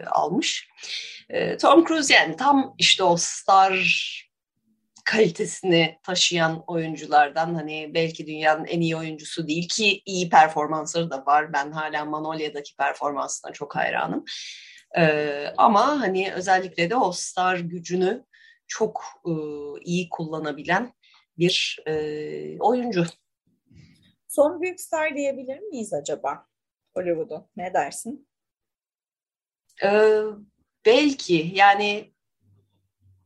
almış. 0.05 0.67
E, 1.29 1.57
Tom 1.57 1.85
Cruise 1.85 2.13
yani 2.13 2.35
tam 2.35 2.75
işte 2.77 3.03
o 3.03 3.17
star 3.17 3.73
kalitesini 5.03 5.99
taşıyan 6.03 6.63
oyunculardan 6.67 7.55
hani 7.55 7.91
belki 7.93 8.27
dünyanın 8.27 8.65
en 8.65 8.81
iyi 8.81 8.97
oyuncusu 8.97 9.47
değil 9.47 9.67
ki 9.67 10.01
iyi 10.05 10.29
performansları 10.29 11.09
da 11.09 11.25
var. 11.25 11.53
Ben 11.53 11.71
hala 11.71 12.05
Manolya'daki 12.05 12.75
performansına 12.75 13.53
çok 13.53 13.75
hayranım. 13.75 14.25
Ee, 14.97 15.53
ama 15.57 16.01
hani 16.01 16.33
özellikle 16.33 16.89
de 16.89 16.95
o 16.95 17.11
star 17.11 17.57
gücünü 17.57 18.25
çok 18.67 19.03
e, 19.25 19.31
iyi 19.81 20.09
kullanabilen 20.09 20.93
bir 21.37 21.79
e, 21.87 22.59
oyuncu. 22.59 23.05
Son 24.27 24.61
büyük 24.61 24.81
star 24.81 25.15
diyebilir 25.15 25.59
miyiz 25.59 25.93
acaba 25.93 26.45
Hollywood'u? 26.93 27.49
Ne 27.55 27.73
dersin? 27.73 28.27
Ee, 29.83 30.21
belki 30.85 31.51
yani 31.53 32.12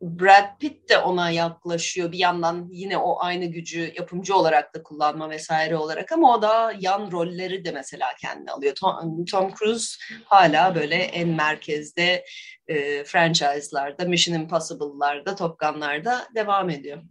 Brad 0.01 0.59
Pitt 0.59 0.89
de 0.89 0.97
ona 0.97 1.29
yaklaşıyor 1.29 2.11
bir 2.11 2.17
yandan 2.17 2.67
yine 2.71 2.97
o 2.97 3.17
aynı 3.19 3.45
gücü 3.45 3.93
yapımcı 3.95 4.35
olarak 4.35 4.75
da 4.75 4.83
kullanma 4.83 5.29
vesaire 5.29 5.77
olarak 5.77 6.11
ama 6.11 6.35
o 6.35 6.41
da 6.41 6.73
yan 6.79 7.11
rolleri 7.11 7.65
de 7.65 7.71
mesela 7.71 8.07
kendine 8.21 8.51
alıyor. 8.51 8.75
Tom, 8.75 9.25
Tom 9.25 9.53
Cruise 9.55 9.97
hala 10.25 10.75
böyle 10.75 10.95
en 10.95 11.29
merkezde 11.29 12.25
e, 12.67 13.03
franchise'larda, 13.03 14.05
Mission 14.05 14.35
Impossible'larda, 14.35 15.35
Top 15.35 15.59
Gun'larda 15.59 16.27
devam 16.35 16.69
ediyor. 16.69 17.01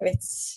Evet. 0.00 0.54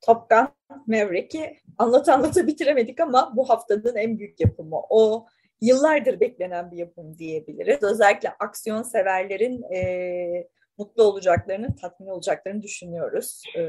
Top 0.00 0.30
Gun 0.30 0.48
Maverick'i 0.86 1.60
anlat 1.78 2.08
anlata 2.08 2.46
bitiremedik 2.46 3.00
ama 3.00 3.32
bu 3.36 3.48
haftanın 3.48 3.96
en 3.96 4.18
büyük 4.18 4.40
yapımı. 4.40 4.76
O 4.90 5.26
yıllardır 5.60 6.20
beklenen 6.20 6.70
bir 6.70 6.76
yapım 6.76 7.18
diyebiliriz. 7.18 7.82
Özellikle 7.82 8.30
aksiyon 8.30 8.82
severlerin 8.82 9.62
e, 9.72 10.48
mutlu 10.78 11.02
olacaklarını, 11.02 11.76
tatmin 11.76 12.08
olacaklarını 12.08 12.62
düşünüyoruz 12.62 13.42
e, 13.56 13.62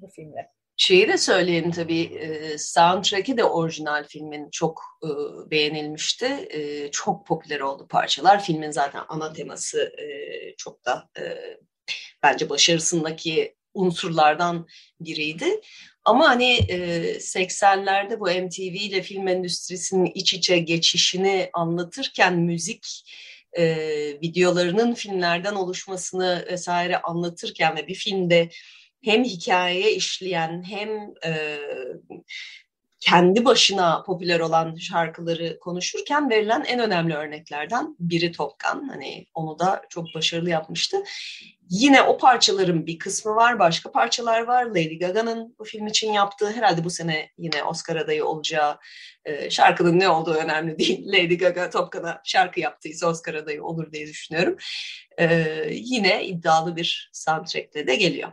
bu 0.00 0.08
filmle. 0.08 0.48
Şeyi 0.76 1.08
de 1.08 1.18
söyleyelim 1.18 1.70
tabii, 1.70 2.02
e, 2.02 2.58
soundtrack'i 2.58 3.36
de 3.36 3.44
orijinal 3.44 4.04
filmin 4.04 4.50
çok 4.50 4.82
e, 5.04 5.08
beğenilmişti. 5.50 6.26
E, 6.50 6.90
çok 6.90 7.26
popüler 7.26 7.60
oldu 7.60 7.86
parçalar. 7.88 8.44
Filmin 8.44 8.70
zaten 8.70 9.02
ana 9.08 9.32
teması 9.32 9.92
e, 9.98 10.06
çok 10.56 10.84
da 10.84 11.08
e, 11.18 11.22
bence 12.22 12.50
başarısındaki 12.50 13.56
unsurlardan 13.74 14.68
biriydi. 15.00 15.60
Ama 16.04 16.28
hani 16.28 16.52
e, 16.68 16.76
80'lerde 17.16 18.20
bu 18.20 18.24
MTV 18.24 18.74
ile 18.74 19.02
film 19.02 19.28
endüstrisinin 19.28 20.12
iç 20.14 20.34
içe 20.34 20.58
geçişini 20.58 21.50
anlatırken 21.52 22.38
müzik 22.38 23.04
e, 23.58 23.76
videolarının 24.22 24.94
filmlerden 24.94 25.54
oluşmasını 25.54 26.46
vesaire 26.50 26.98
anlatırken 26.98 27.76
ve 27.76 27.88
bir 27.88 27.94
filmde 27.94 28.48
hem 29.04 29.24
hikayeye 29.24 29.94
işleyen 29.94 30.62
hem 30.70 30.88
e, 31.26 31.58
kendi 33.02 33.44
başına 33.44 34.02
popüler 34.02 34.40
olan 34.40 34.74
şarkıları 34.76 35.58
konuşurken 35.60 36.30
verilen 36.30 36.64
en 36.64 36.80
önemli 36.80 37.14
örneklerden 37.14 37.96
biri 38.00 38.32
Top 38.32 38.52
Gun. 38.60 38.88
Hani 38.88 39.26
onu 39.34 39.58
da 39.58 39.82
çok 39.88 40.06
başarılı 40.14 40.50
yapmıştı. 40.50 40.96
Yine 41.70 42.02
o 42.02 42.18
parçaların 42.18 42.86
bir 42.86 42.98
kısmı 42.98 43.34
var, 43.34 43.58
başka 43.58 43.92
parçalar 43.92 44.42
var. 44.42 44.64
Lady 44.64 44.98
Gaga'nın 44.98 45.56
bu 45.58 45.64
film 45.64 45.86
için 45.86 46.12
yaptığı, 46.12 46.52
herhalde 46.52 46.84
bu 46.84 46.90
sene 46.90 47.30
yine 47.38 47.64
Oscar 47.64 47.96
adayı 47.96 48.24
olacağı 48.24 48.78
e, 49.24 49.50
şarkının 49.50 50.00
ne 50.00 50.08
olduğu 50.08 50.34
önemli 50.34 50.78
değil. 50.78 51.06
Lady 51.12 51.36
Gaga 51.36 51.70
Top 51.70 51.92
Gun'a 51.92 52.20
şarkı 52.24 52.60
yaptıysa 52.60 53.06
Oscar 53.06 53.34
adayı 53.34 53.64
olur 53.64 53.92
diye 53.92 54.06
düşünüyorum. 54.06 54.56
E, 55.18 55.56
yine 55.70 56.26
iddialı 56.26 56.76
bir 56.76 57.10
soundtrack'le 57.12 57.86
de 57.86 57.94
geliyor. 57.94 58.32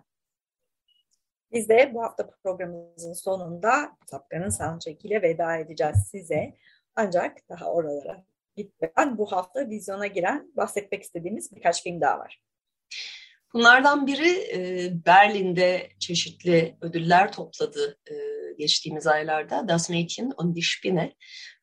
Biz 1.52 1.70
de 1.70 1.92
bu 1.94 2.04
hafta 2.04 2.30
programımızın 2.44 3.14
sonunda 3.14 3.98
Tapkan'ın 4.08 4.50
soundtrack 4.50 5.06
ile 5.06 5.22
veda 5.22 5.58
edeceğiz 5.58 5.98
size. 6.12 6.56
Ancak 6.96 7.50
daha 7.50 7.66
oralara 7.66 8.24
gitmeden 8.56 9.18
bu 9.18 9.32
hafta 9.32 9.70
vizyona 9.70 10.08
giren 10.08 10.52
bahsetmek 10.58 11.04
istediğimiz 11.04 11.56
birkaç 11.56 11.84
film 11.84 12.02
daha 12.02 12.20
var. 12.20 12.42
Bunlardan 13.54 14.08
biri 14.08 14.30
e, 14.30 14.92
Berlin'de 15.06 15.90
çeşitli 16.00 16.78
ödüller 16.82 17.32
topladı 17.32 18.00
e, 18.12 18.16
geçtiğimiz 18.58 19.08
aylarda 19.08 19.68
Das 19.68 19.90
Mädchen 19.90 20.34
und 20.38 20.56
die 20.56 20.64
Spinne, 20.64 21.16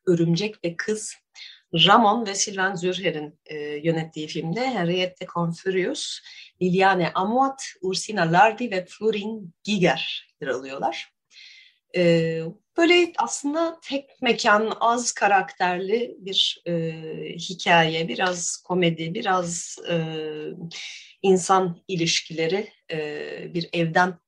Örümcek 0.07 0.65
ve 0.65 0.75
Kız 0.77 1.15
Ramon 1.73 2.27
ve 2.27 2.35
Sylvain 2.35 2.75
Zürher'in 2.75 3.39
e, 3.45 3.55
yönettiği 3.59 4.27
filmde 4.27 4.69
Henriette 4.69 5.25
Confurius, 5.25 6.19
Liliane 6.61 7.11
Amuat, 7.13 7.63
Ursina 7.81 8.31
Lardi 8.31 8.71
ve 8.71 8.85
Florin 8.85 9.53
Giger 9.63 10.27
yer 10.41 10.47
alıyorlar. 10.47 11.09
E, 11.95 12.41
böyle 12.77 13.13
aslında 13.17 13.79
tek 13.83 14.21
mekan, 14.21 14.73
az 14.79 15.11
karakterli 15.11 16.15
bir 16.19 16.61
e, 16.67 16.73
hikaye, 17.35 18.07
biraz 18.07 18.57
komedi, 18.57 19.13
biraz 19.13 19.77
e, 19.89 19.95
insan 21.21 21.83
ilişkileri, 21.87 22.69
e, 22.91 23.53
bir 23.53 23.69
evden 23.73 24.19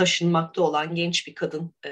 taşınmakta 0.00 0.62
olan 0.62 0.94
genç 0.94 1.26
bir 1.26 1.34
kadın 1.34 1.74
e, 1.86 1.90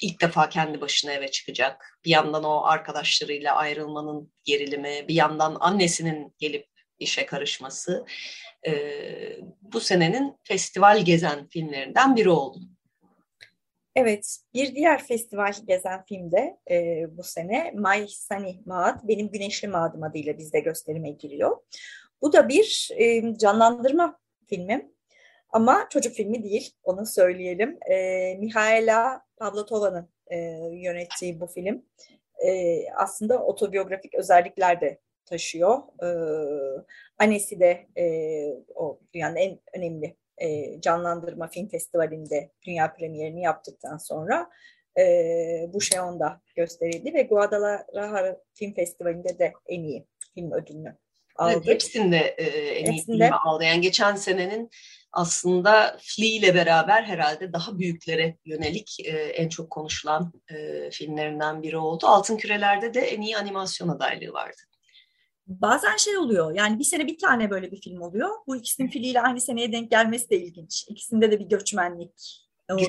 ilk 0.00 0.20
defa 0.20 0.48
kendi 0.48 0.80
başına 0.80 1.12
eve 1.12 1.30
çıkacak. 1.30 1.98
Bir 2.04 2.10
yandan 2.10 2.44
o 2.44 2.64
arkadaşlarıyla 2.64 3.54
ayrılmanın 3.54 4.32
gerilimi, 4.44 5.08
bir 5.08 5.14
yandan 5.14 5.56
annesinin 5.60 6.34
gelip 6.38 6.66
işe 6.98 7.26
karışması 7.26 8.04
e, 8.66 8.72
bu 9.62 9.80
senenin 9.80 10.36
festival 10.42 11.04
gezen 11.04 11.48
filmlerinden 11.48 12.16
biri 12.16 12.30
oldu. 12.30 12.58
Evet, 13.96 14.38
bir 14.54 14.74
diğer 14.74 15.04
festival 15.04 15.54
gezen 15.66 16.04
filmde 16.04 16.56
e, 16.70 17.04
bu 17.16 17.22
sene 17.22 17.74
My 17.74 18.08
Sunny 18.08 18.60
Maad, 18.66 19.00
Benim 19.08 19.30
Güneşli 19.30 19.68
Maadım 19.68 20.02
adıyla 20.02 20.38
bizde 20.38 20.60
gösterime 20.60 21.10
giriyor. 21.10 21.56
Bu 22.22 22.32
da 22.32 22.48
bir 22.48 22.90
e, 22.96 23.34
canlandırma 23.38 24.18
filmi. 24.46 24.90
Ama 25.50 25.86
çocuk 25.90 26.14
filmi 26.14 26.42
değil, 26.42 26.74
onu 26.84 27.06
söyleyelim. 27.06 27.78
E, 27.90 28.34
Mihaela 28.34 29.22
Pavlatova'nın 29.36 30.08
e, 30.26 30.36
yönettiği 30.72 31.40
bu 31.40 31.46
film 31.46 31.84
e, 32.46 32.80
aslında 32.96 33.44
otobiyografik 33.44 34.14
özellikler 34.14 34.80
de 34.80 34.98
taşıyor. 35.24 35.78
E, 36.02 36.08
annesi 37.18 37.60
de 37.60 37.86
e, 37.96 38.04
o 38.74 39.00
dünyanın 39.14 39.36
en 39.36 39.58
önemli 39.74 40.16
e, 40.38 40.80
canlandırma 40.80 41.48
film 41.48 41.68
festivalinde 41.68 42.50
dünya 42.66 42.94
premierini 42.94 43.42
yaptıktan 43.42 43.96
sonra 43.96 44.50
e, 44.98 45.04
bu 45.72 45.80
Şeon'da 45.80 46.40
gösterildi 46.56 47.14
ve 47.14 47.22
Guadalajara 47.22 48.40
Film 48.54 48.74
Festivali'nde 48.74 49.38
de 49.38 49.52
en 49.66 49.82
iyi 49.82 50.06
film 50.34 50.52
ödülünü 50.52 50.96
aldı. 51.36 51.52
Evet, 51.56 51.66
hepsinde 51.66 52.16
e, 52.16 52.44
en 52.44 52.92
iyi 52.92 53.04
filmi 53.04 53.30
aldı. 53.30 53.64
Yani 53.64 53.80
geçen 53.80 54.16
senenin 54.16 54.70
aslında 55.16 55.96
Flea 56.00 56.28
ile 56.28 56.54
beraber 56.54 57.02
herhalde 57.02 57.52
daha 57.52 57.78
büyüklere 57.78 58.36
yönelik 58.44 59.00
e, 59.04 59.10
en 59.12 59.48
çok 59.48 59.70
konuşulan 59.70 60.32
e, 60.50 60.90
filmlerinden 60.90 61.62
biri 61.62 61.76
oldu. 61.76 62.06
Altın 62.06 62.36
Küreler'de 62.36 62.94
de 62.94 63.00
en 63.00 63.20
iyi 63.20 63.36
animasyon 63.36 63.88
adaylığı 63.88 64.32
vardı. 64.32 64.56
Bazen 65.46 65.96
şey 65.96 66.18
oluyor 66.18 66.54
yani 66.54 66.78
bir 66.78 66.84
sene 66.84 67.06
bir 67.06 67.18
tane 67.18 67.50
böyle 67.50 67.72
bir 67.72 67.80
film 67.80 68.00
oluyor. 68.00 68.30
Bu 68.46 68.56
ikisinin 68.56 68.88
filiyle 68.88 69.20
aynı 69.20 69.40
seneye 69.40 69.72
denk 69.72 69.90
gelmesi 69.90 70.30
de 70.30 70.36
ilginç. 70.42 70.86
İkisinde 70.88 71.30
de 71.30 71.40
bir 71.40 71.44
göçmenlik. 71.44 72.42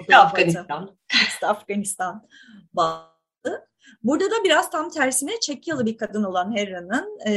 De 0.09 0.17
Afganistan. 0.17 0.97
De 1.41 1.47
Afganistan 1.47 2.27
bağlı. 2.73 3.67
Burada 4.03 4.25
da 4.25 4.43
biraz 4.43 4.69
tam 4.69 4.89
tersine 4.89 5.39
Çekyalı 5.39 5.85
bir 5.85 5.97
kadın 5.97 6.23
olan 6.23 6.57
Hera'nın 6.57 7.19
e, 7.27 7.33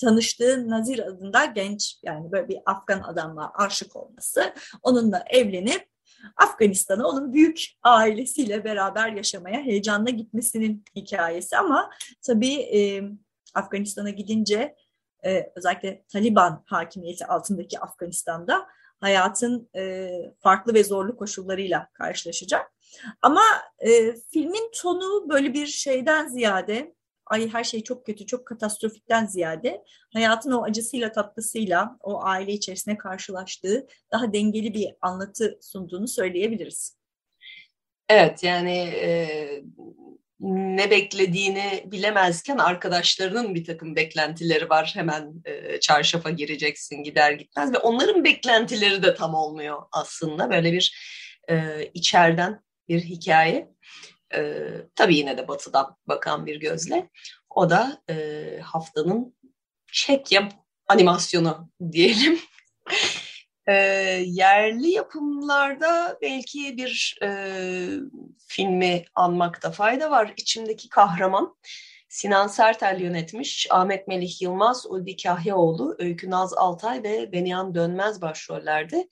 tanıştığı 0.00 0.70
Nazir 0.70 0.98
adında 0.98 1.44
genç 1.44 1.96
yani 2.02 2.32
böyle 2.32 2.48
bir 2.48 2.58
Afgan 2.66 3.00
adamla 3.00 3.52
aşık 3.54 3.96
olması, 3.96 4.54
onunla 4.82 5.24
evlenip 5.30 5.88
Afganistan'a 6.36 7.08
onun 7.08 7.32
büyük 7.32 7.64
ailesiyle 7.82 8.64
beraber 8.64 9.12
yaşamaya 9.12 9.60
heyecanla 9.60 10.10
gitmesinin 10.10 10.84
hikayesi 10.96 11.56
ama 11.56 11.90
tabii 12.22 12.54
e, 12.54 13.02
Afganistan'a 13.54 14.10
gidince 14.10 14.76
e, 15.24 15.52
özellikle 15.56 16.04
Taliban 16.12 16.62
hakimiyeti 16.66 17.26
altındaki 17.26 17.80
Afganistan'da 17.80 18.66
hayatın 19.00 19.68
e, 19.76 20.10
farklı 20.40 20.74
ve 20.74 20.84
zorlu 20.84 21.16
koşullarıyla 21.16 21.88
karşılaşacak. 21.92 22.72
Ama 23.22 23.42
e, 23.78 24.14
filmin 24.14 24.70
tonu 24.82 25.28
böyle 25.28 25.54
bir 25.54 25.66
şeyden 25.66 26.28
ziyade 26.28 26.94
ay 27.26 27.48
her 27.48 27.64
şey 27.64 27.82
çok 27.82 28.06
kötü, 28.06 28.26
çok 28.26 28.46
katastrofikten 28.46 29.26
ziyade 29.26 29.84
hayatın 30.12 30.52
o 30.52 30.62
acısıyla 30.62 31.12
tatlısıyla 31.12 31.96
o 32.02 32.24
aile 32.24 32.52
içerisinde 32.52 32.98
karşılaştığı 32.98 33.86
daha 34.12 34.32
dengeli 34.32 34.74
bir 34.74 34.88
anlatı 35.00 35.58
sunduğunu 35.62 36.08
söyleyebiliriz. 36.08 36.96
Evet 38.08 38.42
yani 38.42 38.78
e, 38.78 39.64
ne 40.40 40.90
beklediğini 40.90 41.84
bilemezken 41.86 42.58
arkadaşlarının 42.58 43.54
bir 43.54 43.64
takım 43.64 43.96
beklentileri 43.96 44.70
var. 44.70 44.92
Hemen 44.94 45.34
e, 45.44 45.80
çarşafa 45.80 46.30
gireceksin 46.30 47.02
gider 47.02 47.32
gitmez 47.32 47.72
ve 47.72 47.78
onların 47.78 48.24
beklentileri 48.24 49.02
de 49.02 49.14
tam 49.14 49.34
olmuyor 49.34 49.82
aslında. 49.92 50.50
Böyle 50.50 50.72
bir 50.72 50.96
e, 51.50 51.84
içeriden 51.94 52.60
bir 52.88 53.00
hikaye. 53.00 53.68
E, 54.36 54.72
tabii 54.94 55.16
yine 55.16 55.38
de 55.38 55.48
batıdan 55.48 55.96
bakan 56.06 56.46
bir 56.46 56.60
gözle. 56.60 57.10
O 57.50 57.70
da 57.70 58.02
e, 58.10 58.60
haftanın 58.62 59.36
Çekya 59.92 60.48
animasyonu 60.88 61.70
diyelim. 61.92 62.38
e, 63.66 63.74
yerli 64.26 64.90
yapımlarda 64.90 66.18
belki 66.22 66.76
bir 66.76 67.18
e, 67.22 67.28
filmi 68.48 69.04
anmakta 69.14 69.70
fayda 69.70 70.10
var. 70.10 70.34
İçimdeki 70.36 70.88
Kahraman. 70.88 71.56
Sinan 72.08 72.46
Sertel 72.46 73.00
yönetmiş. 73.00 73.66
Ahmet 73.70 74.08
Melih 74.08 74.42
Yılmaz, 74.42 74.86
Ulvi 74.86 75.16
Kahyaoğlu, 75.16 75.96
Öykü 75.98 76.30
Naz 76.30 76.54
Altay 76.54 77.02
ve 77.02 77.32
Beniyan 77.32 77.74
Dönmez 77.74 78.22
başrollerde 78.22 79.08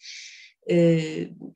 e, 0.71 0.99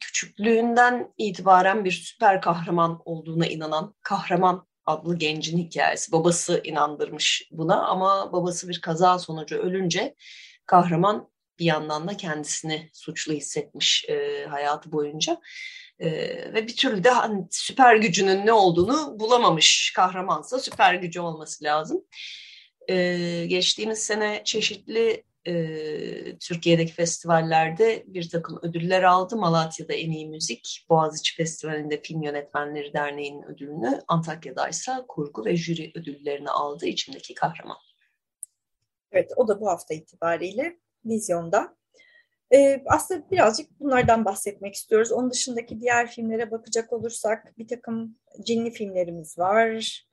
küçüklüğünden 0.00 1.14
itibaren 1.18 1.84
bir 1.84 1.92
süper 1.92 2.40
kahraman 2.40 3.02
olduğuna 3.04 3.46
inanan 3.46 3.94
kahraman 4.02 4.68
adlı 4.86 5.18
gencin 5.18 5.58
hikayesi. 5.58 6.12
Babası 6.12 6.60
inandırmış 6.64 7.48
buna 7.52 7.86
ama 7.86 8.32
babası 8.32 8.68
bir 8.68 8.80
kaza 8.80 9.18
sonucu 9.18 9.56
ölünce 9.56 10.14
kahraman 10.66 11.30
bir 11.58 11.64
yandan 11.64 12.08
da 12.08 12.16
kendisini 12.16 12.90
suçlu 12.92 13.32
hissetmiş 13.32 14.04
e, 14.08 14.46
hayatı 14.46 14.92
boyunca. 14.92 15.40
E, 15.98 16.10
ve 16.54 16.66
bir 16.66 16.76
türlü 16.76 17.04
de 17.04 17.10
hani, 17.10 17.46
süper 17.50 17.96
gücünün 17.96 18.46
ne 18.46 18.52
olduğunu 18.52 19.20
bulamamış 19.20 19.92
kahramansa 19.96 20.58
süper 20.58 20.94
gücü 20.94 21.20
olması 21.20 21.64
lazım. 21.64 22.04
E, 22.88 23.44
geçtiğimiz 23.46 23.98
sene 23.98 24.42
çeşitli 24.44 25.24
e, 25.48 26.38
Türkiye'deki 26.38 26.92
festivallerde 26.92 28.04
bir 28.06 28.28
takım 28.28 28.58
ödüller 28.62 29.02
aldı. 29.02 29.36
Malatya'da 29.36 29.92
en 29.92 30.10
iyi 30.10 30.28
müzik, 30.28 30.86
Boğaziçi 30.88 31.36
Festivali'nde 31.36 32.02
Film 32.02 32.22
Yönetmenleri 32.22 32.92
Derneği'nin 32.92 33.42
ödülünü, 33.42 34.00
Antakya'da 34.08 34.68
ise 34.68 34.92
kurgu 35.08 35.44
ve 35.44 35.56
jüri 35.56 35.92
ödüllerini 35.94 36.50
aldı 36.50 36.86
içimdeki 36.86 37.34
kahraman. 37.34 37.76
Evet, 39.12 39.32
o 39.36 39.48
da 39.48 39.60
bu 39.60 39.68
hafta 39.68 39.94
itibariyle 39.94 40.78
vizyonda. 41.04 41.76
Aslında 42.86 43.30
birazcık 43.30 43.80
bunlardan 43.80 44.24
bahsetmek 44.24 44.74
istiyoruz. 44.74 45.12
Onun 45.12 45.30
dışındaki 45.30 45.80
diğer 45.80 46.10
filmlere 46.10 46.50
bakacak 46.50 46.92
olursak 46.92 47.58
bir 47.58 47.68
takım 47.68 48.18
cinli 48.42 48.70
filmlerimiz 48.70 49.38
var. 49.38 50.04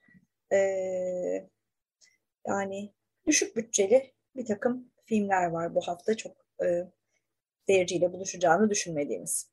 Yani 2.47 2.93
düşük 3.27 3.55
bütçeli 3.55 4.13
bir 4.35 4.45
takım 4.45 4.91
filmler 5.05 5.45
var 5.45 5.75
bu 5.75 5.87
hafta 5.87 6.17
çok 6.17 6.31
e, 6.65 6.67
seyirciyle 7.67 8.13
buluşacağını 8.13 8.69
düşünmediğimiz. 8.69 9.51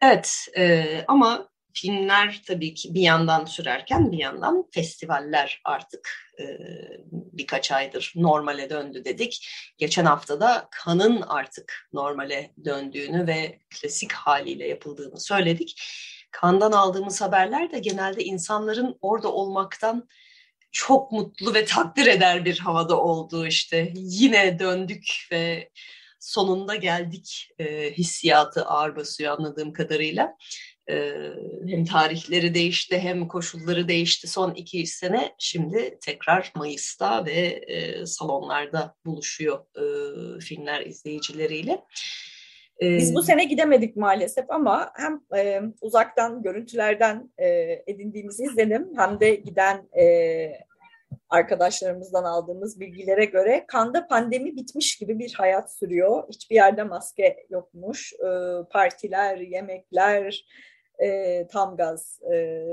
Evet 0.00 0.48
e, 0.56 0.84
ama 1.08 1.52
filmler 1.74 2.42
tabii 2.46 2.74
ki 2.74 2.94
bir 2.94 3.00
yandan 3.00 3.44
sürerken 3.44 4.12
bir 4.12 4.18
yandan 4.18 4.68
festivaller 4.70 5.60
artık 5.64 6.10
e, 6.40 6.44
birkaç 7.12 7.72
aydır 7.72 8.12
normale 8.16 8.70
döndü 8.70 9.04
dedik. 9.04 9.48
Geçen 9.78 10.04
hafta 10.04 10.40
da 10.40 10.68
kanın 10.70 11.20
artık 11.20 11.88
normale 11.92 12.50
döndüğünü 12.64 13.26
ve 13.26 13.58
klasik 13.70 14.12
haliyle 14.12 14.68
yapıldığını 14.68 15.20
söyledik. 15.20 15.82
Kandan 16.30 16.72
aldığımız 16.72 17.20
haberler 17.20 17.72
de 17.72 17.78
genelde 17.78 18.24
insanların 18.24 18.98
orada 19.00 19.32
olmaktan 19.32 20.08
çok 20.72 21.12
mutlu 21.12 21.54
ve 21.54 21.64
takdir 21.64 22.06
eder 22.06 22.44
bir 22.44 22.58
havada 22.58 23.00
olduğu 23.00 23.46
işte 23.46 23.92
yine 23.96 24.58
döndük 24.58 25.28
ve 25.32 25.70
sonunda 26.20 26.74
geldik 26.74 27.48
e, 27.58 27.92
hissiyatı 27.92 28.64
ağır 28.64 28.96
basıyor 28.96 29.38
anladığım 29.38 29.72
kadarıyla. 29.72 30.36
E, 30.90 31.14
hem 31.66 31.84
tarihleri 31.84 32.54
değişti 32.54 32.98
hem 32.98 33.28
koşulları 33.28 33.88
değişti 33.88 34.28
son 34.28 34.54
iki 34.54 34.86
sene. 34.86 35.34
Şimdi 35.38 35.98
tekrar 36.00 36.52
Mayıs'ta 36.54 37.26
ve 37.26 37.64
e, 37.66 38.06
salonlarda 38.06 38.94
buluşuyor 39.04 39.64
e, 39.76 39.84
filmler 40.40 40.86
izleyicileriyle. 40.86 41.84
Biz 42.82 43.14
bu 43.14 43.22
sene 43.22 43.44
gidemedik 43.44 43.96
maalesef 43.96 44.50
ama 44.50 44.92
hem 44.94 45.20
e, 45.36 45.60
uzaktan 45.80 46.42
görüntülerden 46.42 47.30
e, 47.38 47.48
edindiğimiz 47.86 48.40
izlenim 48.40 48.92
hem 48.96 49.20
de 49.20 49.34
giden 49.34 49.88
e, 49.98 50.04
arkadaşlarımızdan 51.30 52.24
aldığımız 52.24 52.80
bilgilere 52.80 53.24
göre 53.24 53.64
kanda 53.68 54.06
pandemi 54.06 54.56
bitmiş 54.56 54.96
gibi 54.96 55.18
bir 55.18 55.34
hayat 55.34 55.74
sürüyor. 55.74 56.28
Hiçbir 56.28 56.54
yerde 56.54 56.82
maske 56.82 57.46
yokmuş. 57.50 58.12
E, 58.12 58.28
partiler, 58.70 59.36
yemekler 59.36 60.46
e, 60.98 61.46
tam 61.46 61.76
gaz. 61.76 62.20
E, 62.32 62.66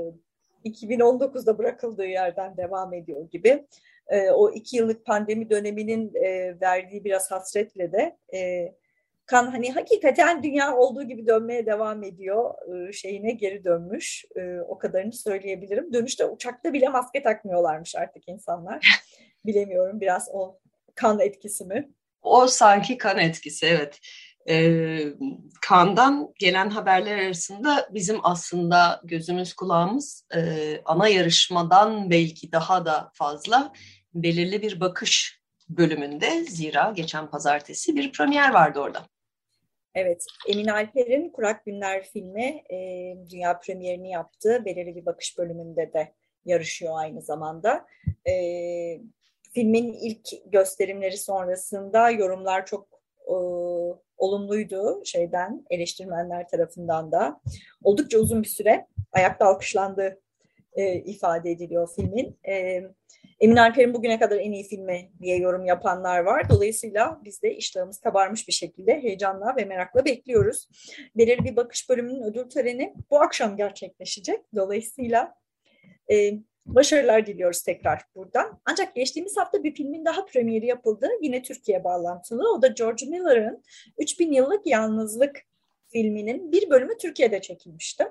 2019'da 0.64 1.58
bırakıldığı 1.58 2.06
yerden 2.06 2.56
devam 2.56 2.94
ediyor 2.94 3.30
gibi. 3.30 3.66
E, 4.08 4.30
o 4.30 4.50
iki 4.50 4.76
yıllık 4.76 5.06
pandemi 5.06 5.50
döneminin 5.50 6.14
e, 6.14 6.60
verdiği 6.60 7.04
biraz 7.04 7.30
hasretle 7.30 7.92
de 7.92 8.16
e, 8.34 8.72
kan 9.30 9.50
hani 9.50 9.72
hakikaten 9.72 10.42
dünya 10.42 10.76
olduğu 10.76 11.02
gibi 11.02 11.26
dönmeye 11.26 11.66
devam 11.66 12.02
ediyor 12.02 12.54
e, 12.88 12.92
şeyine 12.92 13.32
geri 13.32 13.64
dönmüş. 13.64 14.24
E, 14.36 14.60
o 14.68 14.78
kadarını 14.78 15.12
söyleyebilirim. 15.12 15.92
Dönüşte 15.92 16.24
uçakta 16.24 16.72
bile 16.72 16.88
maske 16.88 17.22
takmıyorlarmış 17.22 17.96
artık 17.96 18.28
insanlar. 18.28 19.02
Bilemiyorum 19.46 20.00
biraz 20.00 20.28
o 20.32 20.58
kan 20.94 21.20
etkisi 21.20 21.64
mi? 21.64 21.90
O 22.22 22.46
sanki 22.46 22.98
kan 22.98 23.18
etkisi 23.18 23.66
evet. 23.66 24.00
Ee, 24.48 25.04
kandan 25.62 26.32
gelen 26.38 26.70
haberler 26.70 27.18
arasında 27.18 27.88
bizim 27.90 28.18
aslında 28.22 29.00
gözümüz 29.04 29.54
kulağımız 29.54 30.24
e, 30.36 30.40
ana 30.84 31.08
yarışmadan 31.08 32.10
belki 32.10 32.52
daha 32.52 32.86
da 32.86 33.10
fazla 33.14 33.72
belirli 34.14 34.62
bir 34.62 34.80
bakış 34.80 35.40
bölümünde 35.68 36.44
zira 36.44 36.92
geçen 36.96 37.30
pazartesi 37.30 37.96
bir 37.96 38.12
premier 38.12 38.50
vardı 38.50 38.80
orada. 38.80 39.06
Evet, 39.94 40.26
Emin 40.48 40.66
Alper'in 40.66 41.30
Kurak 41.30 41.64
Günler 41.64 42.02
filmi 42.02 42.62
e, 42.70 42.76
dünya 43.30 43.60
premierini 43.60 44.10
yaptı. 44.10 44.62
Belirli 44.64 44.96
bir 44.96 45.06
bakış 45.06 45.38
bölümünde 45.38 45.92
de 45.92 46.14
yarışıyor 46.44 46.92
aynı 46.96 47.22
zamanda. 47.22 47.86
E, 48.28 48.34
filmin 49.52 49.92
ilk 49.92 50.28
gösterimleri 50.52 51.16
sonrasında 51.16 52.10
yorumlar 52.10 52.66
çok 52.66 52.88
e, 53.26 53.34
olumluydu 54.16 55.02
şeyden, 55.04 55.64
eleştirmenler 55.70 56.48
tarafından 56.48 57.12
da. 57.12 57.40
Oldukça 57.84 58.18
uzun 58.18 58.42
bir 58.42 58.48
süre 58.48 58.86
ayakta 59.12 59.46
alkışlandığı 59.46 60.20
e, 60.72 60.94
ifade 60.94 61.50
ediliyor 61.50 61.88
filmin. 61.96 62.38
E, 62.48 62.82
Emin 63.40 63.56
Alper'in 63.56 63.94
bugüne 63.94 64.18
kadar 64.18 64.36
en 64.36 64.52
iyi 64.52 64.64
filmi 64.64 65.10
diye 65.20 65.36
yorum 65.36 65.64
yapanlar 65.64 66.18
var. 66.18 66.48
Dolayısıyla 66.50 67.20
biz 67.24 67.42
de 67.42 67.56
iştahımız 67.56 68.00
kabarmış 68.00 68.48
bir 68.48 68.52
şekilde 68.52 69.02
heyecanla 69.02 69.56
ve 69.56 69.64
merakla 69.64 70.04
bekliyoruz. 70.04 70.68
Belirli 71.16 71.44
bir 71.44 71.56
bakış 71.56 71.90
bölümünün 71.90 72.22
ödül 72.22 72.50
töreni 72.50 72.94
bu 73.10 73.20
akşam 73.20 73.56
gerçekleşecek. 73.56 74.40
Dolayısıyla 74.54 75.34
e, 76.10 76.32
başarılar 76.66 77.26
diliyoruz 77.26 77.62
tekrar 77.62 78.02
buradan. 78.14 78.60
Ancak 78.64 78.94
geçtiğimiz 78.94 79.36
hafta 79.36 79.64
bir 79.64 79.74
filmin 79.74 80.04
daha 80.04 80.24
premieri 80.26 80.66
yapıldı. 80.66 81.08
Yine 81.22 81.42
Türkiye 81.42 81.84
bağlantılı. 81.84 82.52
O 82.52 82.62
da 82.62 82.66
George 82.66 83.06
Miller'ın 83.06 83.62
3000 83.98 84.32
Yıllık 84.32 84.66
Yalnızlık 84.66 85.49
filminin 85.92 86.52
bir 86.52 86.70
bölümü 86.70 86.96
Türkiye'de 86.98 87.40
çekilmişti. 87.40 88.04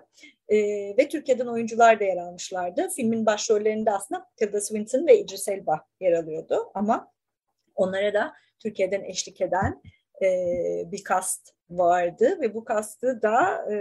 E, 0.50 0.58
ve 0.98 1.08
Türkiye'den 1.10 1.48
oyuncular 1.48 2.00
da 2.00 2.04
yer 2.04 2.18
almışlardı. 2.18 2.90
Filmin 2.96 3.26
başrollerinde 3.26 3.92
aslında 3.92 4.26
Tilda 4.38 4.62
Swinton 4.62 5.08
ve 5.08 5.20
Idris 5.20 5.48
Elba 5.48 5.86
yer 6.00 6.14
alıyordu. 6.14 6.72
Ama 6.74 7.12
onlara 7.76 8.14
da 8.14 8.34
Türkiye'den 8.60 9.04
eşlik 9.04 9.42
eden 9.42 9.82
e, 10.22 10.28
bir 10.92 11.04
kast 11.04 11.54
vardı 11.70 12.38
ve 12.42 12.54
bu 12.54 12.64
kastı 12.64 13.22
da 13.22 13.66
e, 13.74 13.76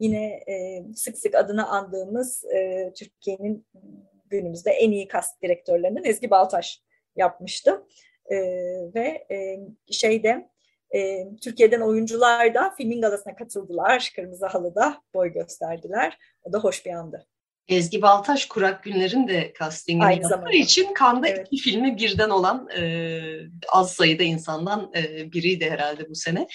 yine 0.00 0.24
e, 0.26 0.84
sık 0.94 1.18
sık 1.18 1.34
adını 1.34 1.68
andığımız 1.68 2.44
e, 2.44 2.92
Türkiye'nin 2.96 3.66
günümüzde 4.26 4.70
en 4.70 4.90
iyi 4.90 5.08
kast 5.08 5.42
direktörlerinden 5.42 6.04
Ezgi 6.04 6.30
Baltaş 6.30 6.82
yapmıştı. 7.16 7.86
E, 8.30 8.36
ve 8.94 9.26
e, 9.30 9.58
şeyde 9.90 10.48
e, 10.94 11.26
Türkiye'den 11.42 11.80
oyuncular 11.80 12.54
da 12.54 12.74
filmin 12.76 13.00
galasına 13.00 13.36
katıldılar. 13.36 14.12
Kırmızı 14.16 14.46
Halı'da 14.46 15.02
boy 15.14 15.32
gösterdiler. 15.32 16.18
O 16.42 16.52
da 16.52 16.58
hoş 16.58 16.86
bir 16.86 16.90
andı. 16.90 17.26
Ezgi 17.68 18.02
Baltaş 18.02 18.46
Kurak 18.46 18.82
Günler'in 18.82 19.28
de 19.28 19.52
castingini 19.58 20.22
yaptığı 20.22 20.56
için 20.56 20.94
Kanda 20.94 21.28
evet. 21.28 21.46
iki 21.50 21.62
filmi 21.62 21.96
birden 21.96 22.30
olan 22.30 22.68
e, 22.78 23.20
az 23.68 23.92
sayıda 23.92 24.22
insandan 24.22 24.92
e, 24.96 25.32
biriydi 25.32 25.70
herhalde 25.70 26.10
bu 26.10 26.14
sene. 26.14 26.48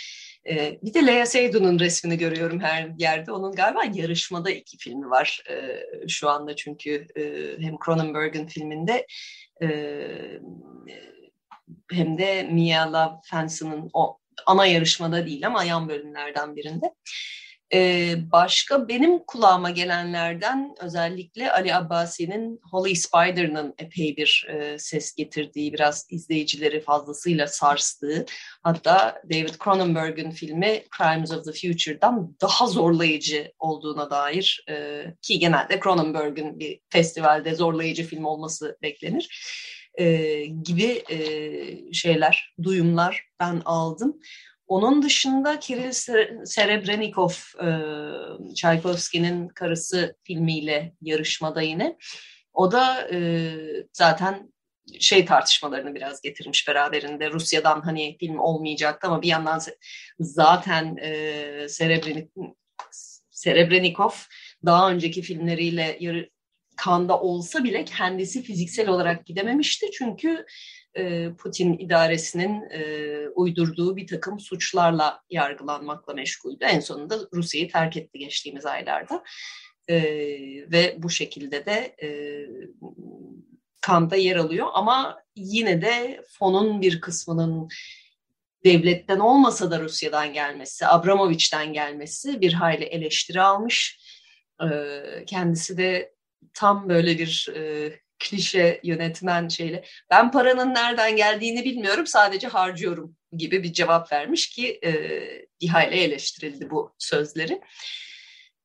E, 0.50 0.80
bir 0.84 0.94
de 0.94 1.08
Lea 1.08 1.26
Seydoun'un 1.26 1.80
resmini 1.80 2.18
görüyorum 2.18 2.60
her 2.60 2.90
yerde. 2.98 3.32
Onun 3.32 3.52
galiba 3.52 3.82
yarışmada 3.94 4.52
iki 4.52 4.78
filmi 4.78 5.10
var 5.10 5.44
e, 5.50 5.58
şu 6.08 6.30
anda 6.30 6.56
çünkü 6.56 7.08
e, 7.16 7.24
hem 7.64 7.76
Cronenberg'in 7.86 8.48
filminde 8.48 9.06
e, 9.62 9.68
hem 11.92 12.18
de 12.18 12.44
Mia 12.44 12.94
Love 12.94 13.90
o 13.94 14.20
ana 14.46 14.66
yarışmada 14.66 15.26
değil 15.26 15.48
ama 15.48 15.64
yan 15.64 15.90
bölümlerden 15.90 16.56
birinde. 16.56 16.94
Ee, 17.74 18.16
başka 18.32 18.88
benim 18.88 19.20
kulağıma 19.20 19.70
gelenlerden 19.70 20.76
özellikle 20.82 21.52
Ali 21.52 21.76
Abbasi'nin 21.76 22.60
Holy 22.72 22.96
Spider'ın 22.96 23.74
epey 23.78 24.18
bir 24.18 24.48
e, 24.50 24.80
ses 24.80 25.16
getirdiği, 25.16 25.74
biraz 25.74 26.08
izleyicileri 26.10 26.82
fazlasıyla 26.82 27.48
sarstığı, 27.48 28.26
hatta 28.64 29.22
David 29.34 29.54
Cronenberg'in 29.64 30.32
filmi 30.32 30.84
Crimes 30.98 31.32
of 31.32 31.46
the 31.46 31.52
Future'dan 31.52 32.36
daha 32.42 32.68
zorlayıcı 32.68 33.52
olduğuna 33.60 34.10
dair 34.10 34.66
e, 34.70 35.06
ki 35.22 35.40
genelde 35.40 35.80
Cronenberg'in 35.84 36.60
bir 36.60 36.80
festivalde 36.90 37.56
zorlayıcı 37.56 38.04
film 38.04 38.26
olması 38.26 38.78
beklenir 38.82 39.30
e, 40.00 40.46
gibi 40.46 41.04
e, 41.10 41.94
şeyler, 41.94 42.56
duyumlar 42.64 43.26
ben 43.40 43.62
aldım. 43.66 44.20
Onun 44.68 45.04
dışında 45.04 45.60
Kirill 45.60 45.92
Serebrennikov, 46.46 47.32
e, 47.64 47.68
Tchaikovsky'nin 48.56 49.48
karısı 49.48 50.16
filmiyle 50.24 50.94
yarışmada 51.02 51.62
yine. 51.62 51.98
O 52.54 52.72
da 52.72 53.10
e, 53.12 53.52
zaten 53.94 54.54
şey 55.00 55.26
tartışmalarını 55.26 55.96
biraz 55.96 56.22
getirmiş 56.22 56.68
beraberinde. 56.68 57.32
Rusya'dan 57.32 57.82
hani 57.82 58.18
film 58.20 58.40
olmayacaktı 58.40 59.08
ama 59.08 59.22
bir 59.22 59.28
yandan 59.28 59.62
zaten 60.20 60.98
e, 61.02 61.68
Serebrennikov 63.30 64.12
daha 64.66 64.92
önceki 64.92 65.22
filmleriyle 65.22 65.98
yarı, 66.00 66.30
kanda 66.80 67.20
olsa 67.20 67.64
bile 67.64 67.86
kendisi 67.86 68.44
fiziksel 68.44 68.90
olarak 68.90 69.26
gidememişti. 69.26 69.92
Çünkü 69.92 70.46
e, 70.96 71.34
Putin 71.34 71.78
idaresinin 71.78 72.70
e, 72.70 72.82
uydurduğu 73.30 73.96
bir 73.96 74.08
takım 74.08 74.40
suçlarla 74.40 75.22
yargılanmakla 75.30 76.14
meşguldü. 76.14 76.66
En 76.66 76.80
sonunda 76.80 77.18
Rusya'yı 77.34 77.72
terk 77.72 77.98
etti 77.98 78.20
geçtiğimiz 78.20 78.66
aylarda. 78.66 79.24
E, 79.88 79.96
ve 80.72 80.96
bu 80.98 81.10
şekilde 81.10 81.66
de 81.66 81.96
kanda 83.82 84.16
yer 84.16 84.36
alıyor. 84.36 84.68
Ama 84.74 85.24
yine 85.36 85.82
de 85.82 86.22
fonun 86.40 86.82
bir 86.82 87.02
kısmının 87.02 87.68
devletten 88.66 89.20
olmasa 89.20 89.72
da 89.72 89.80
Rusya'dan 89.80 90.34
gelmesi, 90.34 90.88
Abramovich'ten 90.88 91.74
gelmesi 91.74 92.42
bir 92.42 92.54
hayli 92.54 92.84
eleştiri 92.84 93.42
almış. 93.42 94.00
Kendisi 95.28 95.78
de 95.78 96.19
tam 96.54 96.90
böyle 96.90 97.18
bir 97.18 97.50
e, 97.56 97.92
klişe 98.20 98.80
yönetmen 98.84 99.48
şeyle 99.48 99.84
ben 100.10 100.32
paranın 100.32 100.74
nereden 100.74 101.16
geldiğini 101.16 101.66
bilmiyorum 101.66 102.08
sadece 102.08 102.48
harcıyorum 102.48 103.16
gibi 103.32 103.64
bir 103.64 103.74
cevap 103.74 104.12
vermiş 104.12 104.50
ki 104.50 104.80
e, 104.84 104.92
ihale 105.60 106.04
eleştirildi 106.04 106.70
bu 106.70 106.94
sözleri. 106.98 107.62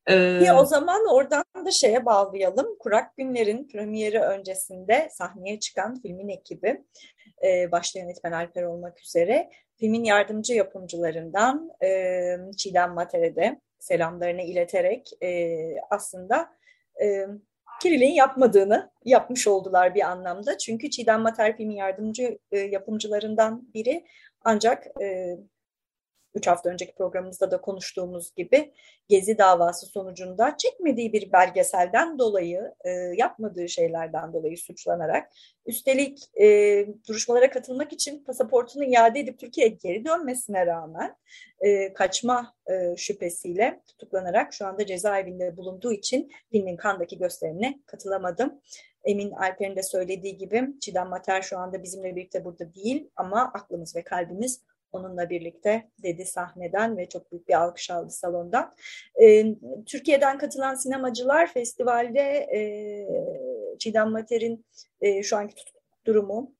Ee, 0.09 0.51
o 0.51 0.65
zaman 0.65 1.01
oradan 1.13 1.43
da 1.65 1.71
şeye 1.71 2.05
bağlayalım. 2.05 2.77
Kurak 2.79 3.17
Günler'in 3.17 3.67
premieri 3.67 4.19
öncesinde 4.19 5.09
sahneye 5.11 5.59
çıkan 5.59 6.01
filmin 6.01 6.29
ekibi, 6.29 6.83
e, 7.43 7.71
başta 7.71 7.99
yönetmen 7.99 8.31
Alper 8.31 8.63
olmak 8.63 9.01
üzere, 9.01 9.49
filmin 9.79 10.03
yardımcı 10.03 10.53
yapımcılarından 10.53 11.69
e, 11.83 12.37
Çiğdem 12.57 12.93
Matere'de 12.93 13.61
selamlarını 13.79 14.41
ileterek 14.41 15.09
e, 15.23 15.57
aslında 15.89 16.49
e, 17.03 17.25
Kirill'in 17.81 18.13
yapmadığını 18.13 18.91
yapmış 19.05 19.47
oldular 19.47 19.95
bir 19.95 20.01
anlamda. 20.01 20.57
Çünkü 20.57 20.89
Çiğdem 20.89 21.21
Mater 21.21 21.57
filmin 21.57 21.75
yardımcı 21.75 22.37
e, 22.51 22.59
yapımcılarından 22.59 23.73
biri 23.73 24.05
ancak 24.43 24.87
e, 25.01 25.37
üç 26.35 26.47
hafta 26.47 26.69
önceki 26.69 26.95
programımızda 26.95 27.51
da 27.51 27.61
konuştuğumuz 27.61 28.35
gibi 28.35 28.73
Gezi 29.09 29.37
davası 29.37 29.85
sonucunda 29.85 30.57
çekmediği 30.57 31.13
bir 31.13 31.31
belgeselden 31.31 32.19
dolayı, 32.19 32.73
e, 32.85 32.89
yapmadığı 32.89 33.69
şeylerden 33.69 34.33
dolayı 34.33 34.57
suçlanarak, 34.57 35.31
üstelik 35.65 36.19
e, 36.41 36.47
duruşmalara 37.07 37.49
katılmak 37.49 37.93
için 37.93 38.23
pasaportunu 38.23 38.83
iade 38.83 39.19
edip 39.19 39.39
Türkiye'ye 39.39 39.77
geri 39.83 40.05
dönmesine 40.05 40.65
rağmen 40.65 41.15
e, 41.59 41.93
kaçma 41.93 42.53
e, 42.67 42.97
şüphesiyle 42.97 43.81
tutuklanarak 43.87 44.53
şu 44.53 44.65
anda 44.65 44.85
cezaevinde 44.85 45.57
bulunduğu 45.57 45.93
için 45.93 46.31
filmin 46.51 46.77
Kandaki 46.77 47.17
gösterimine 47.17 47.79
katılamadım. 47.85 48.61
Emin 49.03 49.31
Alper'in 49.31 49.75
de 49.75 49.83
söylediği 49.83 50.37
gibi 50.37 50.67
Çiğdem 50.81 51.09
Mater 51.09 51.41
şu 51.41 51.57
anda 51.57 51.83
bizimle 51.83 52.15
birlikte 52.15 52.45
burada 52.45 52.73
değil 52.73 53.09
ama 53.15 53.51
aklımız 53.53 53.95
ve 53.95 54.03
kalbimiz 54.03 54.61
onunla 54.91 55.29
birlikte 55.29 55.89
dedi 56.03 56.25
sahneden 56.25 56.97
ve 56.97 57.09
çok 57.09 57.31
büyük 57.31 57.47
bir 57.47 57.53
alkış 57.53 57.91
aldı 57.91 58.09
salondan. 58.09 58.75
E, 59.21 59.45
Türkiye'den 59.85 60.37
katılan 60.37 60.75
sinemacılar 60.75 61.53
festivalde 61.53 62.21
e, 62.53 62.59
Çiğdem 63.79 64.11
Mater'in 64.11 64.65
e, 65.01 65.23
şu 65.23 65.37
anki 65.37 65.55
durumu 66.05 66.55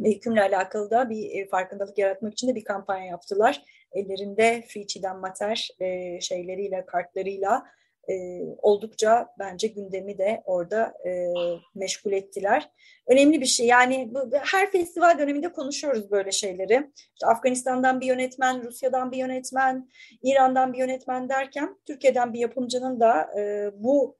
ve 0.00 0.10
hükümle 0.10 0.42
alakalı 0.42 0.90
da 0.90 1.10
bir 1.10 1.30
e, 1.30 1.48
farkındalık 1.48 1.98
yaratmak 1.98 2.32
için 2.32 2.48
de 2.48 2.54
bir 2.54 2.64
kampanya 2.64 3.04
yaptılar. 3.04 3.62
Ellerinde 3.92 4.64
Free 4.68 4.86
Çiğdem 4.86 5.18
Mater 5.18 5.68
e, 5.80 6.20
şeyleriyle, 6.20 6.86
kartlarıyla 6.86 7.66
e, 8.10 8.40
oldukça 8.58 9.34
bence 9.38 9.68
gündemi 9.68 10.18
de 10.18 10.42
orada 10.44 10.94
e, 11.06 11.32
meşgul 11.74 12.12
ettiler. 12.12 12.70
Önemli 13.06 13.40
bir 13.40 13.46
şey 13.46 13.66
yani 13.66 14.08
bu, 14.14 14.30
her 14.36 14.70
festival 14.70 15.18
döneminde 15.18 15.52
konuşuyoruz 15.52 16.10
böyle 16.10 16.32
şeyleri. 16.32 16.90
İşte 16.96 17.26
Afganistan'dan 17.26 18.00
bir 18.00 18.06
yönetmen, 18.06 18.64
Rusya'dan 18.64 19.12
bir 19.12 19.16
yönetmen, 19.16 19.88
İran'dan 20.22 20.72
bir 20.72 20.78
yönetmen 20.78 21.28
derken 21.28 21.76
Türkiye'den 21.86 22.32
bir 22.32 22.38
yapımcının 22.38 23.00
da 23.00 23.30
e, 23.38 23.70
bu 23.74 24.18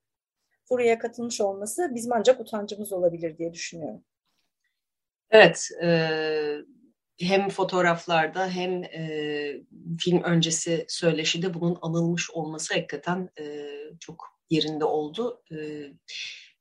buraya 0.70 0.98
katılmış 0.98 1.40
olması 1.40 1.90
bizim 1.94 2.12
ancak 2.12 2.40
utancımız 2.40 2.92
olabilir 2.92 3.38
diye 3.38 3.52
düşünüyorum. 3.52 4.04
Evet, 5.30 5.68
e, 5.82 5.88
hem 7.20 7.48
fotoğraflarda 7.48 8.48
hem 8.48 8.84
e, 8.84 9.62
film 9.98 10.22
öncesi 10.22 10.84
söyleşide 10.88 11.54
bunun 11.54 11.78
anılmış 11.82 12.30
olması 12.30 12.74
hakikaten 12.74 13.30
e, 13.40 13.66
çok 14.00 14.40
yerinde 14.50 14.84
oldu. 14.84 15.42
E, 15.52 15.56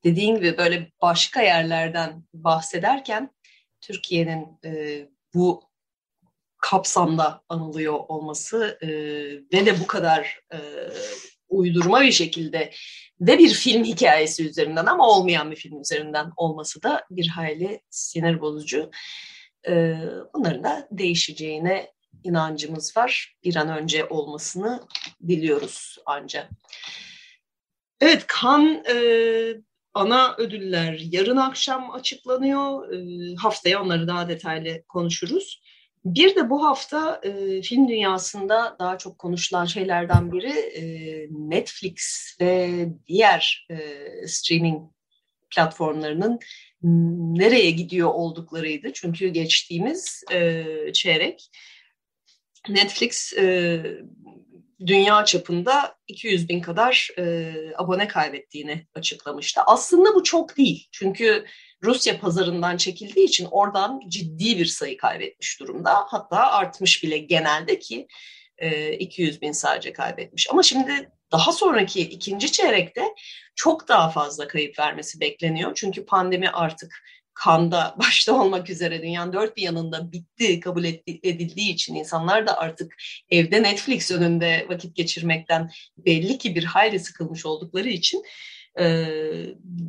dediğin 0.03 0.35
gibi 0.35 0.57
böyle 0.57 0.91
başka 1.01 1.41
yerlerden 1.41 2.23
bahsederken 2.33 3.31
Türkiye'nin 3.81 4.47
e, 4.65 5.01
bu 5.33 5.63
kapsamda 6.57 7.43
anılıyor 7.49 7.93
olması 7.93 8.77
e, 8.81 8.87
ve 9.53 9.65
de 9.65 9.79
bu 9.79 9.87
kadar 9.87 10.39
e, 10.53 10.57
uydurma 11.49 12.01
bir 12.01 12.11
şekilde 12.11 12.71
ve 13.21 13.37
bir 13.39 13.49
film 13.49 13.83
hikayesi 13.83 14.49
üzerinden 14.49 14.85
ama 14.85 15.07
olmayan 15.09 15.51
bir 15.51 15.55
film 15.55 15.81
üzerinden 15.81 16.31
olması 16.37 16.83
da 16.83 17.05
bir 17.11 17.27
hayli 17.27 17.81
sinir 17.89 18.41
bozucu. 18.41 18.91
Ee, 19.67 19.95
bunların 20.33 20.63
da 20.63 20.87
değişeceğine 20.91 21.91
inancımız 22.23 22.97
var. 22.97 23.35
Bir 23.43 23.55
an 23.55 23.69
önce 23.69 24.05
olmasını 24.05 24.83
diliyoruz 25.27 25.97
ancak. 26.05 26.49
Evet, 28.01 28.27
kan 28.27 28.83
e, 28.89 28.95
ana 29.93 30.35
ödüller 30.37 30.99
yarın 31.11 31.37
akşam 31.37 31.91
açıklanıyor. 31.91 32.93
E, 32.93 33.35
haftaya 33.35 33.83
onları 33.83 34.07
daha 34.07 34.29
detaylı 34.29 34.83
konuşuruz. 34.87 35.61
Bir 36.05 36.35
de 36.35 36.49
bu 36.49 36.63
hafta 36.65 37.21
e, 37.23 37.61
film 37.61 37.87
dünyasında 37.87 38.75
daha 38.79 38.97
çok 38.97 39.19
konuşulan 39.19 39.65
şeylerden 39.65 40.31
biri 40.31 40.51
e, 40.51 40.83
Netflix 41.31 41.97
ve 42.41 42.85
diğer 43.07 43.67
e, 43.69 43.77
streaming 44.27 44.91
platformlarının 45.49 46.39
nereye 46.83 47.71
gidiyor 47.71 48.09
olduklarıydı. 48.09 48.93
Çünkü 48.93 49.27
geçtiğimiz 49.27 50.23
e, 50.31 50.65
çeyrek 50.93 51.51
Netflix 52.69 53.33
e, 53.33 53.81
dünya 54.85 55.25
çapında 55.25 55.95
200 56.07 56.49
bin 56.49 56.61
kadar 56.61 57.09
e, 57.17 57.53
abone 57.77 58.07
kaybettiğini 58.07 58.87
açıklamıştı. 58.93 59.61
Aslında 59.65 60.15
bu 60.15 60.23
çok 60.23 60.57
değil. 60.57 60.87
Çünkü 60.91 61.45
Rusya 61.83 62.19
pazarından 62.19 62.77
çekildiği 62.77 63.25
için 63.25 63.47
oradan 63.51 64.01
ciddi 64.07 64.59
bir 64.59 64.65
sayı 64.65 64.97
kaybetmiş 64.97 65.59
durumda. 65.59 65.95
Hatta 66.07 66.51
artmış 66.51 67.03
bile 67.03 67.17
genelde 67.17 67.79
ki 67.79 68.07
e, 68.57 68.93
200 68.93 69.41
bin 69.41 69.51
sadece 69.51 69.93
kaybetmiş. 69.93 70.49
Ama 70.49 70.63
şimdi 70.63 71.11
daha 71.31 71.51
sonraki 71.51 72.01
ikinci 72.01 72.51
çeyrekte 72.51 73.03
çok 73.55 73.87
daha 73.87 74.09
fazla 74.09 74.47
kayıp 74.47 74.79
vermesi 74.79 75.19
bekleniyor. 75.19 75.71
Çünkü 75.75 76.05
pandemi 76.05 76.49
artık 76.49 77.03
kanda 77.33 77.95
başta 77.99 78.41
olmak 78.41 78.69
üzere 78.69 79.01
dünyanın 79.01 79.33
dört 79.33 79.57
bir 79.57 79.61
yanında 79.61 80.11
bitti 80.11 80.59
kabul 80.59 80.83
edildiği 80.83 81.73
için 81.73 81.95
insanlar 81.95 82.47
da 82.47 82.57
artık 82.57 82.95
evde 83.29 83.63
Netflix 83.63 84.11
önünde 84.11 84.65
vakit 84.69 84.95
geçirmekten 84.95 85.71
belli 85.97 86.37
ki 86.37 86.55
bir 86.55 86.63
hayli 86.63 86.99
sıkılmış 86.99 87.45
oldukları 87.45 87.89
için 87.89 88.23
e, 88.79 89.05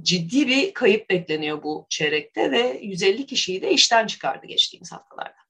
ciddi 0.03 0.49
bir 0.49 0.75
kayıp 0.75 1.11
bekleniyor 1.11 1.63
bu 1.63 1.87
çeyrekte 1.89 2.51
ve 2.51 2.79
150 2.83 3.27
kişiyi 3.27 3.63
de 3.63 3.71
işten 3.71 4.07
çıkardı 4.07 4.47
geçtiğimiz 4.47 4.93
haftalarda. 4.93 5.41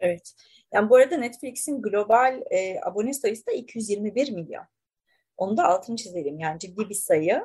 Evet. 0.00 0.34
Yani 0.72 0.90
bu 0.90 0.96
arada 0.96 1.16
Netflix'in 1.16 1.82
global 1.82 2.42
e, 2.50 2.80
abone 2.84 3.12
sayısı 3.12 3.46
da 3.46 3.52
221 3.52 4.30
milyon. 4.30 4.64
Onu 5.36 5.56
da 5.56 5.64
altını 5.64 5.96
çizelim. 5.96 6.38
Yani 6.38 6.58
ciddi 6.58 6.88
bir 6.88 6.94
sayı. 6.94 7.44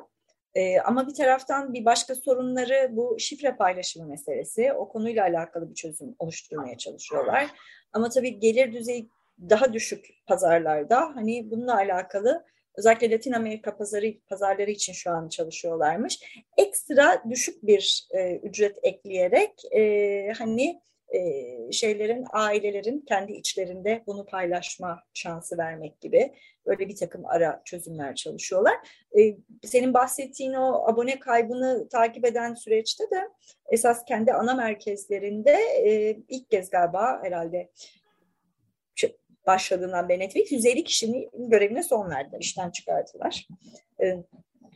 E, 0.54 0.80
ama 0.80 1.08
bir 1.08 1.14
taraftan 1.14 1.74
bir 1.74 1.84
başka 1.84 2.14
sorunları 2.14 2.88
bu 2.96 3.16
şifre 3.18 3.56
paylaşımı 3.56 4.06
meselesi. 4.06 4.72
O 4.72 4.88
konuyla 4.88 5.24
alakalı 5.24 5.70
bir 5.70 5.74
çözüm 5.74 6.14
oluşturmaya 6.18 6.78
çalışıyorlar. 6.78 7.46
Ama 7.92 8.08
tabii 8.08 8.38
gelir 8.38 8.72
düzeyi 8.72 9.08
daha 9.50 9.72
düşük 9.72 10.06
pazarlarda 10.26 11.00
hani 11.14 11.50
bununla 11.50 11.74
alakalı 11.76 12.44
özellikle 12.74 13.10
Latin 13.10 13.32
Amerika 13.32 13.76
pazarı 13.76 14.14
pazarları 14.28 14.70
için 14.70 14.92
şu 14.92 15.10
an 15.10 15.28
çalışıyorlarmış. 15.28 16.42
Ekstra 16.56 17.22
düşük 17.30 17.66
bir 17.66 18.08
e, 18.10 18.36
ücret 18.36 18.78
ekleyerek 18.82 19.64
e, 19.72 20.32
hani 20.38 20.80
e, 21.10 21.72
şeylerin, 21.72 22.24
ailelerin 22.32 23.04
kendi 23.08 23.32
içlerinde 23.32 24.02
bunu 24.06 24.26
paylaşma 24.26 25.02
şansı 25.14 25.58
vermek 25.58 26.00
gibi 26.00 26.34
böyle 26.66 26.88
bir 26.88 26.96
takım 26.96 27.26
ara 27.26 27.62
çözümler 27.64 28.14
çalışıyorlar. 28.14 28.74
E, 29.18 29.36
senin 29.64 29.94
bahsettiğin 29.94 30.52
o 30.52 30.88
abone 30.88 31.18
kaybını 31.18 31.88
takip 31.88 32.26
eden 32.26 32.54
süreçte 32.54 33.04
de 33.04 33.28
esas 33.70 34.04
kendi 34.04 34.32
ana 34.32 34.54
merkezlerinde 34.54 35.52
e, 35.84 36.16
ilk 36.28 36.50
kez 36.50 36.70
galiba 36.70 37.20
herhalde 37.22 37.70
başladığından 39.46 40.08
beri 40.08 40.18
Netflix 40.18 40.52
150 40.52 40.84
kişinin 40.84 41.30
görevine 41.50 41.82
son 41.82 42.10
verdiler, 42.10 42.40
işten 42.40 42.70
çıkardılar. 42.70 43.48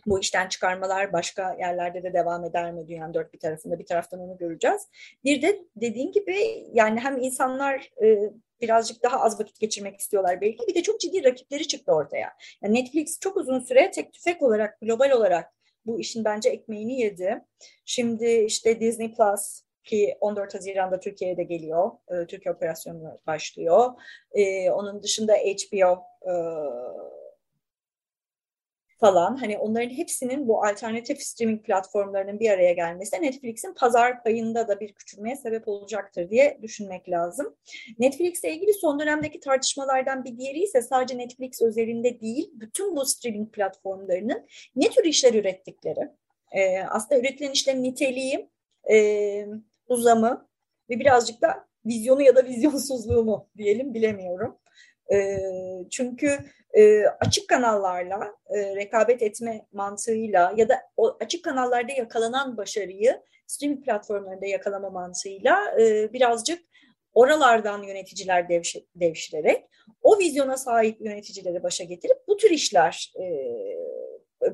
Bu 0.07 0.21
işten 0.21 0.49
çıkarmalar 0.49 1.12
başka 1.12 1.57
yerlerde 1.61 2.03
de 2.03 2.12
devam 2.12 2.45
eder 2.45 2.73
mi 2.73 2.88
dünyanın 2.88 3.14
dört 3.14 3.33
bir 3.33 3.38
tarafında 3.38 3.79
bir 3.79 3.87
taraftan 3.87 4.21
onu 4.21 4.38
göreceğiz. 4.38 4.88
Bir 5.25 5.43
de 5.43 5.64
dediğin 5.77 6.12
gibi 6.12 6.67
yani 6.73 7.01
hem 7.01 7.19
insanlar 7.19 7.90
e, 8.03 8.31
birazcık 8.61 9.03
daha 9.03 9.21
az 9.21 9.40
vakit 9.40 9.61
geçirmek 9.61 10.01
istiyorlar 10.01 10.40
belki 10.40 10.67
bir 10.69 10.75
de 10.75 10.83
çok 10.83 11.01
ciddi 11.01 11.25
rakipleri 11.25 11.69
çıktı 11.69 11.93
ortaya. 11.93 12.33
Yani 12.62 12.75
Netflix 12.75 13.21
çok 13.21 13.37
uzun 13.37 13.61
süre 13.61 13.90
tek 13.90 14.12
tüfek 14.12 14.43
olarak 14.43 14.81
global 14.81 15.11
olarak 15.11 15.53
bu 15.87 16.01
işin 16.01 16.25
bence 16.25 16.49
ekmeğini 16.49 17.01
yedi. 17.01 17.45
Şimdi 17.85 18.27
işte 18.27 18.81
Disney 18.81 19.14
Plus 19.14 19.62
ki 19.85 20.17
14 20.21 20.55
Haziran'da 20.55 21.01
Türkiye'ye 21.01 21.37
de 21.37 21.43
geliyor. 21.43 21.90
E, 22.09 22.27
Türkiye 22.27 22.55
operasyonu 22.55 23.21
başlıyor. 23.27 23.93
E, 24.33 24.71
onun 24.71 25.03
dışında 25.03 25.35
HBO 25.35 26.03
e, 26.23 26.33
falan 29.00 29.37
hani 29.37 29.59
onların 29.59 29.90
hepsinin 29.90 30.48
bu 30.48 30.64
alternatif 30.64 31.22
streaming 31.22 31.64
platformlarının 31.64 32.40
bir 32.40 32.50
araya 32.50 32.72
gelmesi 32.72 33.22
Netflix'in 33.22 33.74
pazar 33.74 34.22
payında 34.22 34.68
da 34.68 34.80
bir 34.80 34.92
küçülmeye 34.92 35.37
sebep 35.37 35.68
olacaktır 35.68 36.30
diye 36.30 36.59
düşünmek 36.62 37.11
lazım. 37.11 37.57
Netflix 37.98 38.44
ile 38.44 38.54
ilgili 38.54 38.74
son 38.74 39.00
dönemdeki 39.00 39.40
tartışmalardan 39.40 40.24
bir 40.24 40.38
diğeri 40.38 40.59
ise 40.59 40.83
sadece 40.83 41.18
Netflix 41.18 41.62
özelinde 41.62 42.20
değil 42.20 42.50
bütün 42.54 42.96
bu 42.96 43.07
streaming 43.07 43.52
platformlarının 43.52 44.46
ne 44.76 44.90
tür 44.90 45.04
işler 45.04 45.35
ürettikleri. 45.35 46.09
Ee, 46.52 46.78
aslında 46.90 47.20
üretilen 47.20 47.50
işlerin 47.50 47.83
niteliği, 47.83 48.50
e, 48.90 49.46
uzamı 49.88 50.48
ve 50.90 51.00
birazcık 51.00 51.42
da 51.42 51.66
vizyonu 51.87 52.22
ya 52.22 52.37
da 52.37 52.44
vizyonsuzluğu 52.44 53.24
mu 53.24 53.48
diyelim 53.57 53.94
bilemiyorum. 53.94 54.59
E, 55.12 55.38
çünkü 55.90 56.38
e, 56.78 57.04
açık 57.20 57.48
kanallarla 57.48 58.37
e, 58.50 58.76
rekabet 58.76 59.22
etme 59.22 59.66
mantığıyla 59.72 60.54
ya 60.56 60.68
da 60.68 60.74
o 60.96 61.16
açık 61.20 61.44
kanallarda 61.44 61.92
yakalanan 61.92 62.56
başarıyı 62.56 63.22
streaming 63.46 63.84
platformlarında 63.84 64.46
yakalama 64.46 64.90
mantığıyla 64.90 65.80
e, 65.80 66.12
birazcık 66.12 66.62
oralardan 67.14 67.82
yöneticiler 67.82 68.48
devş 68.48 68.76
devşirerek 68.94 69.64
o 70.02 70.18
vizyona 70.18 70.56
sahip 70.56 71.00
yöneticileri 71.00 71.62
başa 71.62 71.84
getirip 71.84 72.16
bu 72.28 72.37
tür 72.37 72.50
işler, 72.50 73.12
e, 73.20 73.26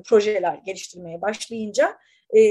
projeler 0.03 0.59
geliştirmeye 0.65 1.21
başlayınca 1.21 1.97
e, 2.37 2.41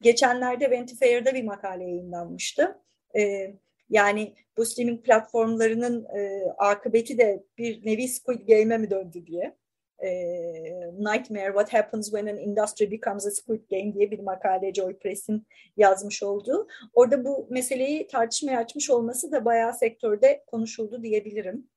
geçenlerde 0.00 0.70
Vanity 0.70 0.94
Fair'da 0.94 1.34
bir 1.34 1.44
makale 1.44 1.84
yayınlanmıştı. 1.84 2.78
E, 3.18 3.52
yani 3.90 4.34
bu 4.56 4.64
streaming 4.66 5.04
platformlarının 5.04 6.04
e, 6.04 6.44
akıbeti 6.58 7.18
de 7.18 7.44
bir 7.58 7.86
nevi 7.86 8.08
Squid 8.08 8.48
Game'e 8.48 8.78
mi 8.78 8.90
döndü 8.90 9.26
diye. 9.26 9.56
E, 9.98 10.10
Nightmare, 10.98 11.46
What 11.46 11.72
Happens 11.72 12.06
When 12.06 12.26
an 12.26 12.38
Industry 12.38 12.90
Becomes 12.90 13.26
a 13.26 13.30
Squid 13.30 13.70
Game 13.70 13.94
diye 13.94 14.10
bir 14.10 14.18
makale 14.18 14.74
Joy 14.74 14.98
Press'in 14.98 15.46
yazmış 15.76 16.22
olduğu. 16.22 16.68
Orada 16.94 17.24
bu 17.24 17.46
meseleyi 17.50 18.06
tartışmaya 18.06 18.58
açmış 18.58 18.90
olması 18.90 19.32
da 19.32 19.44
bayağı 19.44 19.74
sektörde 19.74 20.44
konuşuldu 20.46 21.02
diyebilirim. 21.02 21.68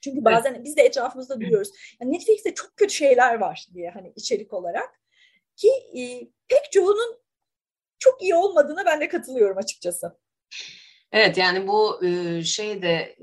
Çünkü 0.00 0.24
bazen 0.24 0.54
evet. 0.54 0.64
biz 0.64 0.76
de 0.76 0.82
etrafımızda 0.82 1.40
duyuyoruz. 1.40 1.70
Yani 2.00 2.12
Netflix'te 2.12 2.54
çok 2.54 2.76
kötü 2.76 2.94
şeyler 2.94 3.34
var 3.34 3.66
diye 3.74 3.90
hani 3.90 4.12
içerik 4.16 4.52
olarak. 4.52 5.00
Ki 5.56 5.68
e, 5.68 6.02
pek 6.48 6.72
çoğunun 6.72 7.18
çok 7.98 8.22
iyi 8.22 8.34
olmadığına 8.34 8.84
ben 8.86 9.00
de 9.00 9.08
katılıyorum 9.08 9.58
açıkçası. 9.58 10.16
Evet 11.12 11.38
yani 11.38 11.66
bu 11.66 12.00
şey 12.44 12.82
de 12.82 13.16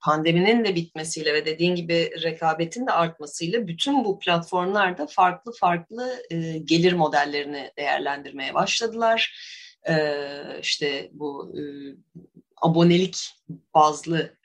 pandeminin 0.00 0.64
de 0.64 0.74
bitmesiyle 0.74 1.34
ve 1.34 1.46
dediğin 1.46 1.74
gibi 1.74 2.10
rekabetin 2.22 2.86
de 2.86 2.90
artmasıyla 2.90 3.66
bütün 3.66 4.04
bu 4.04 4.18
platformlar 4.18 4.98
da 4.98 5.06
farklı 5.06 5.52
farklı 5.52 6.22
gelir 6.64 6.92
modellerini 6.92 7.70
değerlendirmeye 7.78 8.54
başladılar. 8.54 9.34
İşte 10.62 11.10
bu 11.12 11.54
abonelik 12.62 13.30
bazlı 13.74 14.36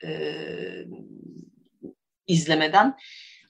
izlemeden 2.26 2.96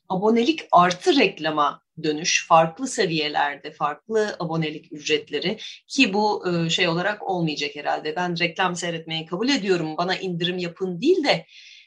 abonelik 0.09 0.67
artı 0.73 1.17
reklama 1.17 1.84
dönüş, 2.03 2.47
farklı 2.49 2.89
seviyelerde, 2.89 3.73
farklı 3.73 4.37
abonelik 4.39 4.93
ücretleri 4.93 5.59
ki 5.89 6.13
bu 6.15 6.45
e, 6.49 6.71
şey 6.71 6.89
olarak 6.89 7.31
olmayacak 7.31 7.71
herhalde. 7.75 8.17
Ben 8.17 8.39
reklam 8.39 8.77
seyretmeyi 8.77 9.27
kabul 9.27 9.49
ediyorum, 9.49 9.97
bana 9.97 10.17
indirim 10.17 10.59
yapın 10.59 11.01
değil 11.01 11.25
de 11.25 11.47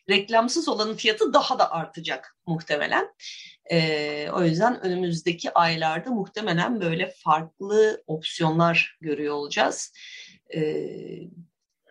reklamsız 0.10 0.68
olanın 0.68 0.96
fiyatı 0.96 1.34
daha 1.34 1.60
da 1.60 1.72
artacak 1.72 2.38
muhtemelen. 2.46 3.08
E, 3.72 4.30
o 4.34 4.44
yüzden 4.44 4.86
önümüzdeki 4.86 5.54
aylarda 5.54 6.10
muhtemelen 6.10 6.82
böyle 6.82 7.14
farklı 7.24 8.04
opsiyonlar 8.08 8.98
görüyor 9.02 9.36
olacağız. 9.36 9.94
E, 10.56 10.62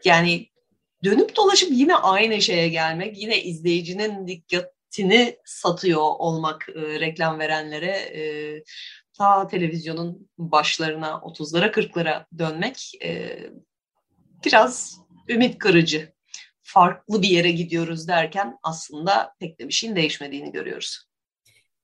yani 0.05 0.47
dönüp 1.05 1.37
dolaşıp 1.37 1.71
yine 1.73 1.95
aynı 1.97 2.43
şeye 2.43 2.69
gelmek, 2.69 3.19
yine 3.19 3.43
izleyicinin 3.43 4.27
dikkat 4.27 4.76
tini 4.97 5.37
satıyor 5.45 6.01
olmak 6.01 6.69
e, 6.69 7.01
reklam 7.01 7.39
verenlere 7.39 7.91
e, 7.91 8.23
ta 9.19 9.47
televizyonun 9.47 10.31
başlarına 10.39 11.09
30'lara 11.09 11.71
40'lara 11.71 12.25
dönmek 12.39 12.93
e, 13.05 13.39
biraz 14.45 15.01
ümit 15.29 15.59
kırıcı. 15.59 16.13
Farklı 16.63 17.23
bir 17.23 17.29
yere 17.29 17.51
gidiyoruz 17.51 18.09
derken 18.09 18.59
aslında 18.63 19.35
pek 19.41 19.61
de 19.61 19.69
bir 19.69 19.73
şeyin 19.73 19.97
değişmediğini 19.97 20.53
görüyoruz. 20.53 21.07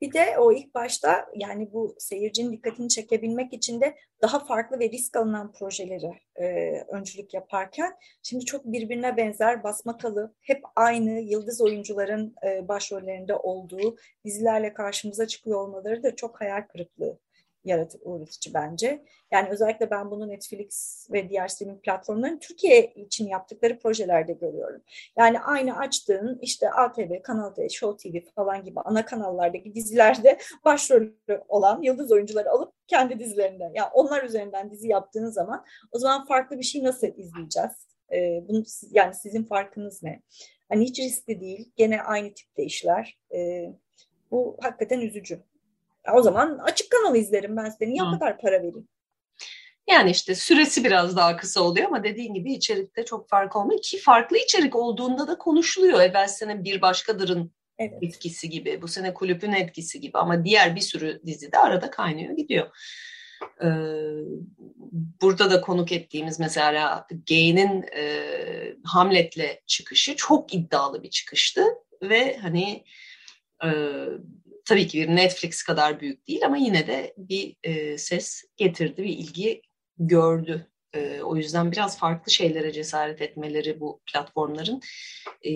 Bir 0.03 0.13
de 0.13 0.39
o 0.39 0.53
ilk 0.53 0.75
başta 0.75 1.27
yani 1.35 1.73
bu 1.73 1.97
seyircinin 1.99 2.53
dikkatini 2.53 2.89
çekebilmek 2.89 3.53
için 3.53 3.81
de 3.81 3.97
daha 4.23 4.39
farklı 4.39 4.79
ve 4.79 4.91
risk 4.91 5.17
alınan 5.17 5.53
projeleri 5.53 6.21
e, 6.37 6.73
öncülük 6.89 7.35
yaparken 7.35 7.93
şimdi 8.23 8.45
çok 8.45 8.65
birbirine 8.65 9.17
benzer 9.17 9.65
basmakalı 9.65 10.35
hep 10.41 10.63
aynı 10.77 11.11
yıldız 11.11 11.61
oyuncuların 11.61 12.35
e, 12.47 12.69
başrollerinde 12.69 13.35
olduğu 13.35 13.97
dizilerle 14.25 14.75
karşımıza 14.75 15.27
çıkıyor 15.27 15.61
olmaları 15.61 16.03
da 16.03 16.17
çok 16.17 16.41
hayal 16.41 16.63
kırıklığı 16.63 17.19
yaratıcı, 17.65 18.05
uğratıcı 18.05 18.55
bence. 18.55 19.05
Yani 19.31 19.49
özellikle 19.49 19.91
ben 19.91 20.11
bunu 20.11 20.29
Netflix 20.29 21.07
ve 21.13 21.29
diğer 21.29 21.49
streaming 21.49 21.83
platformların 21.83 22.39
Türkiye 22.39 22.87
için 22.87 23.29
yaptıkları 23.29 23.79
projelerde 23.79 24.33
görüyorum. 24.33 24.83
Yani 25.19 25.41
aynı 25.41 25.79
açtığın 25.79 26.39
işte 26.43 26.71
ATV, 26.71 27.23
Kanal 27.23 27.57
D, 27.57 27.69
Show 27.69 28.11
TV 28.11 28.25
falan 28.35 28.65
gibi 28.65 28.81
ana 28.81 29.05
kanallardaki 29.05 29.75
dizilerde 29.75 30.39
başrolü 30.65 31.15
olan 31.49 31.83
yıldız 31.83 32.13
oyuncuları 32.13 32.51
alıp 32.51 32.75
kendi 32.87 33.19
dizilerinde, 33.19 33.71
yani 33.75 33.91
onlar 33.95 34.25
üzerinden 34.25 34.71
dizi 34.71 34.89
yaptığın 34.89 35.31
zaman 35.31 35.65
o 35.93 35.99
zaman 35.99 36.27
farklı 36.27 36.59
bir 36.59 36.65
şey 36.65 36.85
nasıl 36.85 37.07
izleyeceğiz? 37.07 37.93
Ee, 38.13 38.45
bunu, 38.49 38.65
yani 38.91 39.15
sizin 39.15 39.45
farkınız 39.45 40.03
ne? 40.03 40.23
Hani 40.69 40.85
hiç 40.85 40.99
riskli 40.99 41.41
değil, 41.41 41.73
gene 41.77 42.03
aynı 42.03 42.35
tipte 42.35 42.65
işler. 42.65 43.19
Ee, 43.35 43.73
bu 44.31 44.57
hakikaten 44.61 45.01
üzücü. 45.01 45.43
O 46.15 46.23
zaman 46.23 46.59
açık 46.59 46.91
kanal 46.91 47.17
izlerim 47.17 47.57
ben 47.57 47.71
size. 47.71 47.87
Niye 47.91 48.03
Hı. 48.03 48.07
o 48.07 48.13
kadar 48.13 48.41
para 48.41 48.59
vereyim? 48.59 48.89
Yani 49.91 50.11
işte 50.11 50.35
süresi 50.35 50.85
biraz 50.85 51.17
daha 51.17 51.37
kısa 51.37 51.61
oluyor 51.61 51.87
ama 51.87 52.05
dediğin 52.05 52.35
gibi 52.35 52.53
içerikte 52.53 53.05
çok 53.05 53.29
fark 53.29 53.57
olmuyor 53.57 53.83
ki 53.83 53.99
farklı 53.99 54.39
içerik 54.39 54.77
olduğunda 54.77 55.29
da 55.29 55.39
konuşuluyor. 55.39 56.01
Evvel 56.01 56.29
sene 56.29 56.65
bir 56.65 56.83
başkadırın 56.83 57.53
evet. 57.79 58.03
etkisi 58.03 58.51
gibi, 58.51 58.83
bu 58.83 58.89
sene 58.89 59.15
kulüpün 59.15 59.53
etkisi 59.53 60.01
gibi 60.01 60.19
ama 60.19 60.45
diğer 60.45 60.77
bir 60.77 60.81
sürü 60.81 61.23
dizi 61.27 61.53
de 61.53 61.59
arada 61.59 61.91
kaynıyor 61.91 62.37
gidiyor. 62.37 62.67
Ee, 63.63 63.69
burada 65.23 65.51
da 65.51 65.61
konuk 65.61 65.93
ettiğimiz 65.93 66.41
mesela 66.41 67.07
Gay'nin 67.29 67.85
e, 67.97 68.23
Hamlet'le 68.85 69.67
çıkışı 69.67 70.17
çok 70.17 70.55
iddialı 70.55 71.03
bir 71.03 71.11
çıkıştı 71.11 71.65
ve 72.03 72.37
hani 72.37 72.85
e, 73.65 73.69
tabii 74.65 74.87
ki 74.87 74.99
bir 74.99 75.17
Netflix 75.17 75.63
kadar 75.63 76.01
büyük 76.01 76.29
değil 76.29 76.47
ama 76.47 76.57
yine 76.57 76.87
de 76.87 77.15
bir 77.17 77.57
e, 77.63 77.99
ses 77.99 78.45
getirdi, 78.57 79.03
bir 79.03 79.19
ilgi 79.19 79.63
gördü. 79.99 80.67
E, 80.95 81.23
o 81.23 81.37
yüzden 81.37 81.73
biraz 81.73 81.99
farklı 81.99 82.33
şeylere 82.33 82.73
cesaret 82.73 83.23
etmeleri 83.23 83.81
bu 83.81 84.01
platformların 84.13 84.81
e, 85.45 85.51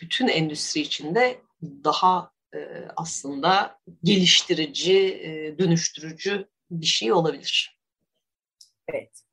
bütün 0.00 0.28
endüstri 0.28 0.80
içinde 0.80 1.40
daha 1.62 2.32
e, 2.54 2.58
aslında 2.96 3.78
geliştirici, 4.04 4.98
e, 4.98 5.58
dönüştürücü 5.58 6.48
bir 6.70 6.86
şey 6.86 7.12
olabilir. 7.12 7.78
Evet. 8.88 9.27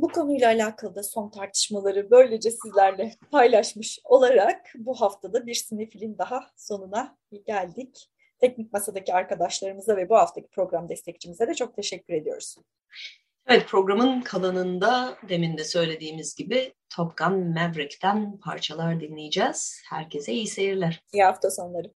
Bu 0.00 0.08
konuyla 0.08 0.48
alakalı 0.48 0.94
da 0.94 1.02
son 1.02 1.30
tartışmaları 1.30 2.10
böylece 2.10 2.50
sizlerle 2.50 3.12
paylaşmış 3.30 4.00
olarak 4.04 4.72
bu 4.74 5.00
haftada 5.00 5.46
bir 5.46 5.54
sinefilin 5.54 6.18
daha 6.18 6.40
sonuna 6.56 7.16
geldik. 7.46 8.10
Teknik 8.38 8.72
Masa'daki 8.72 9.14
arkadaşlarımıza 9.14 9.96
ve 9.96 10.08
bu 10.08 10.16
haftaki 10.16 10.48
program 10.48 10.88
destekçimize 10.88 11.48
de 11.48 11.54
çok 11.54 11.76
teşekkür 11.76 12.14
ediyoruz. 12.14 12.56
Evet 13.46 13.66
programın 13.68 14.20
kalanında 14.20 15.16
demin 15.28 15.58
de 15.58 15.64
söylediğimiz 15.64 16.34
gibi 16.34 16.74
Top 16.96 17.16
Gun 17.16 17.48
Maverick'ten 17.48 18.38
parçalar 18.38 19.00
dinleyeceğiz. 19.00 19.82
Herkese 19.90 20.32
iyi 20.32 20.46
seyirler. 20.46 21.02
İyi 21.12 21.24
hafta 21.24 21.50
sonları. 21.50 21.88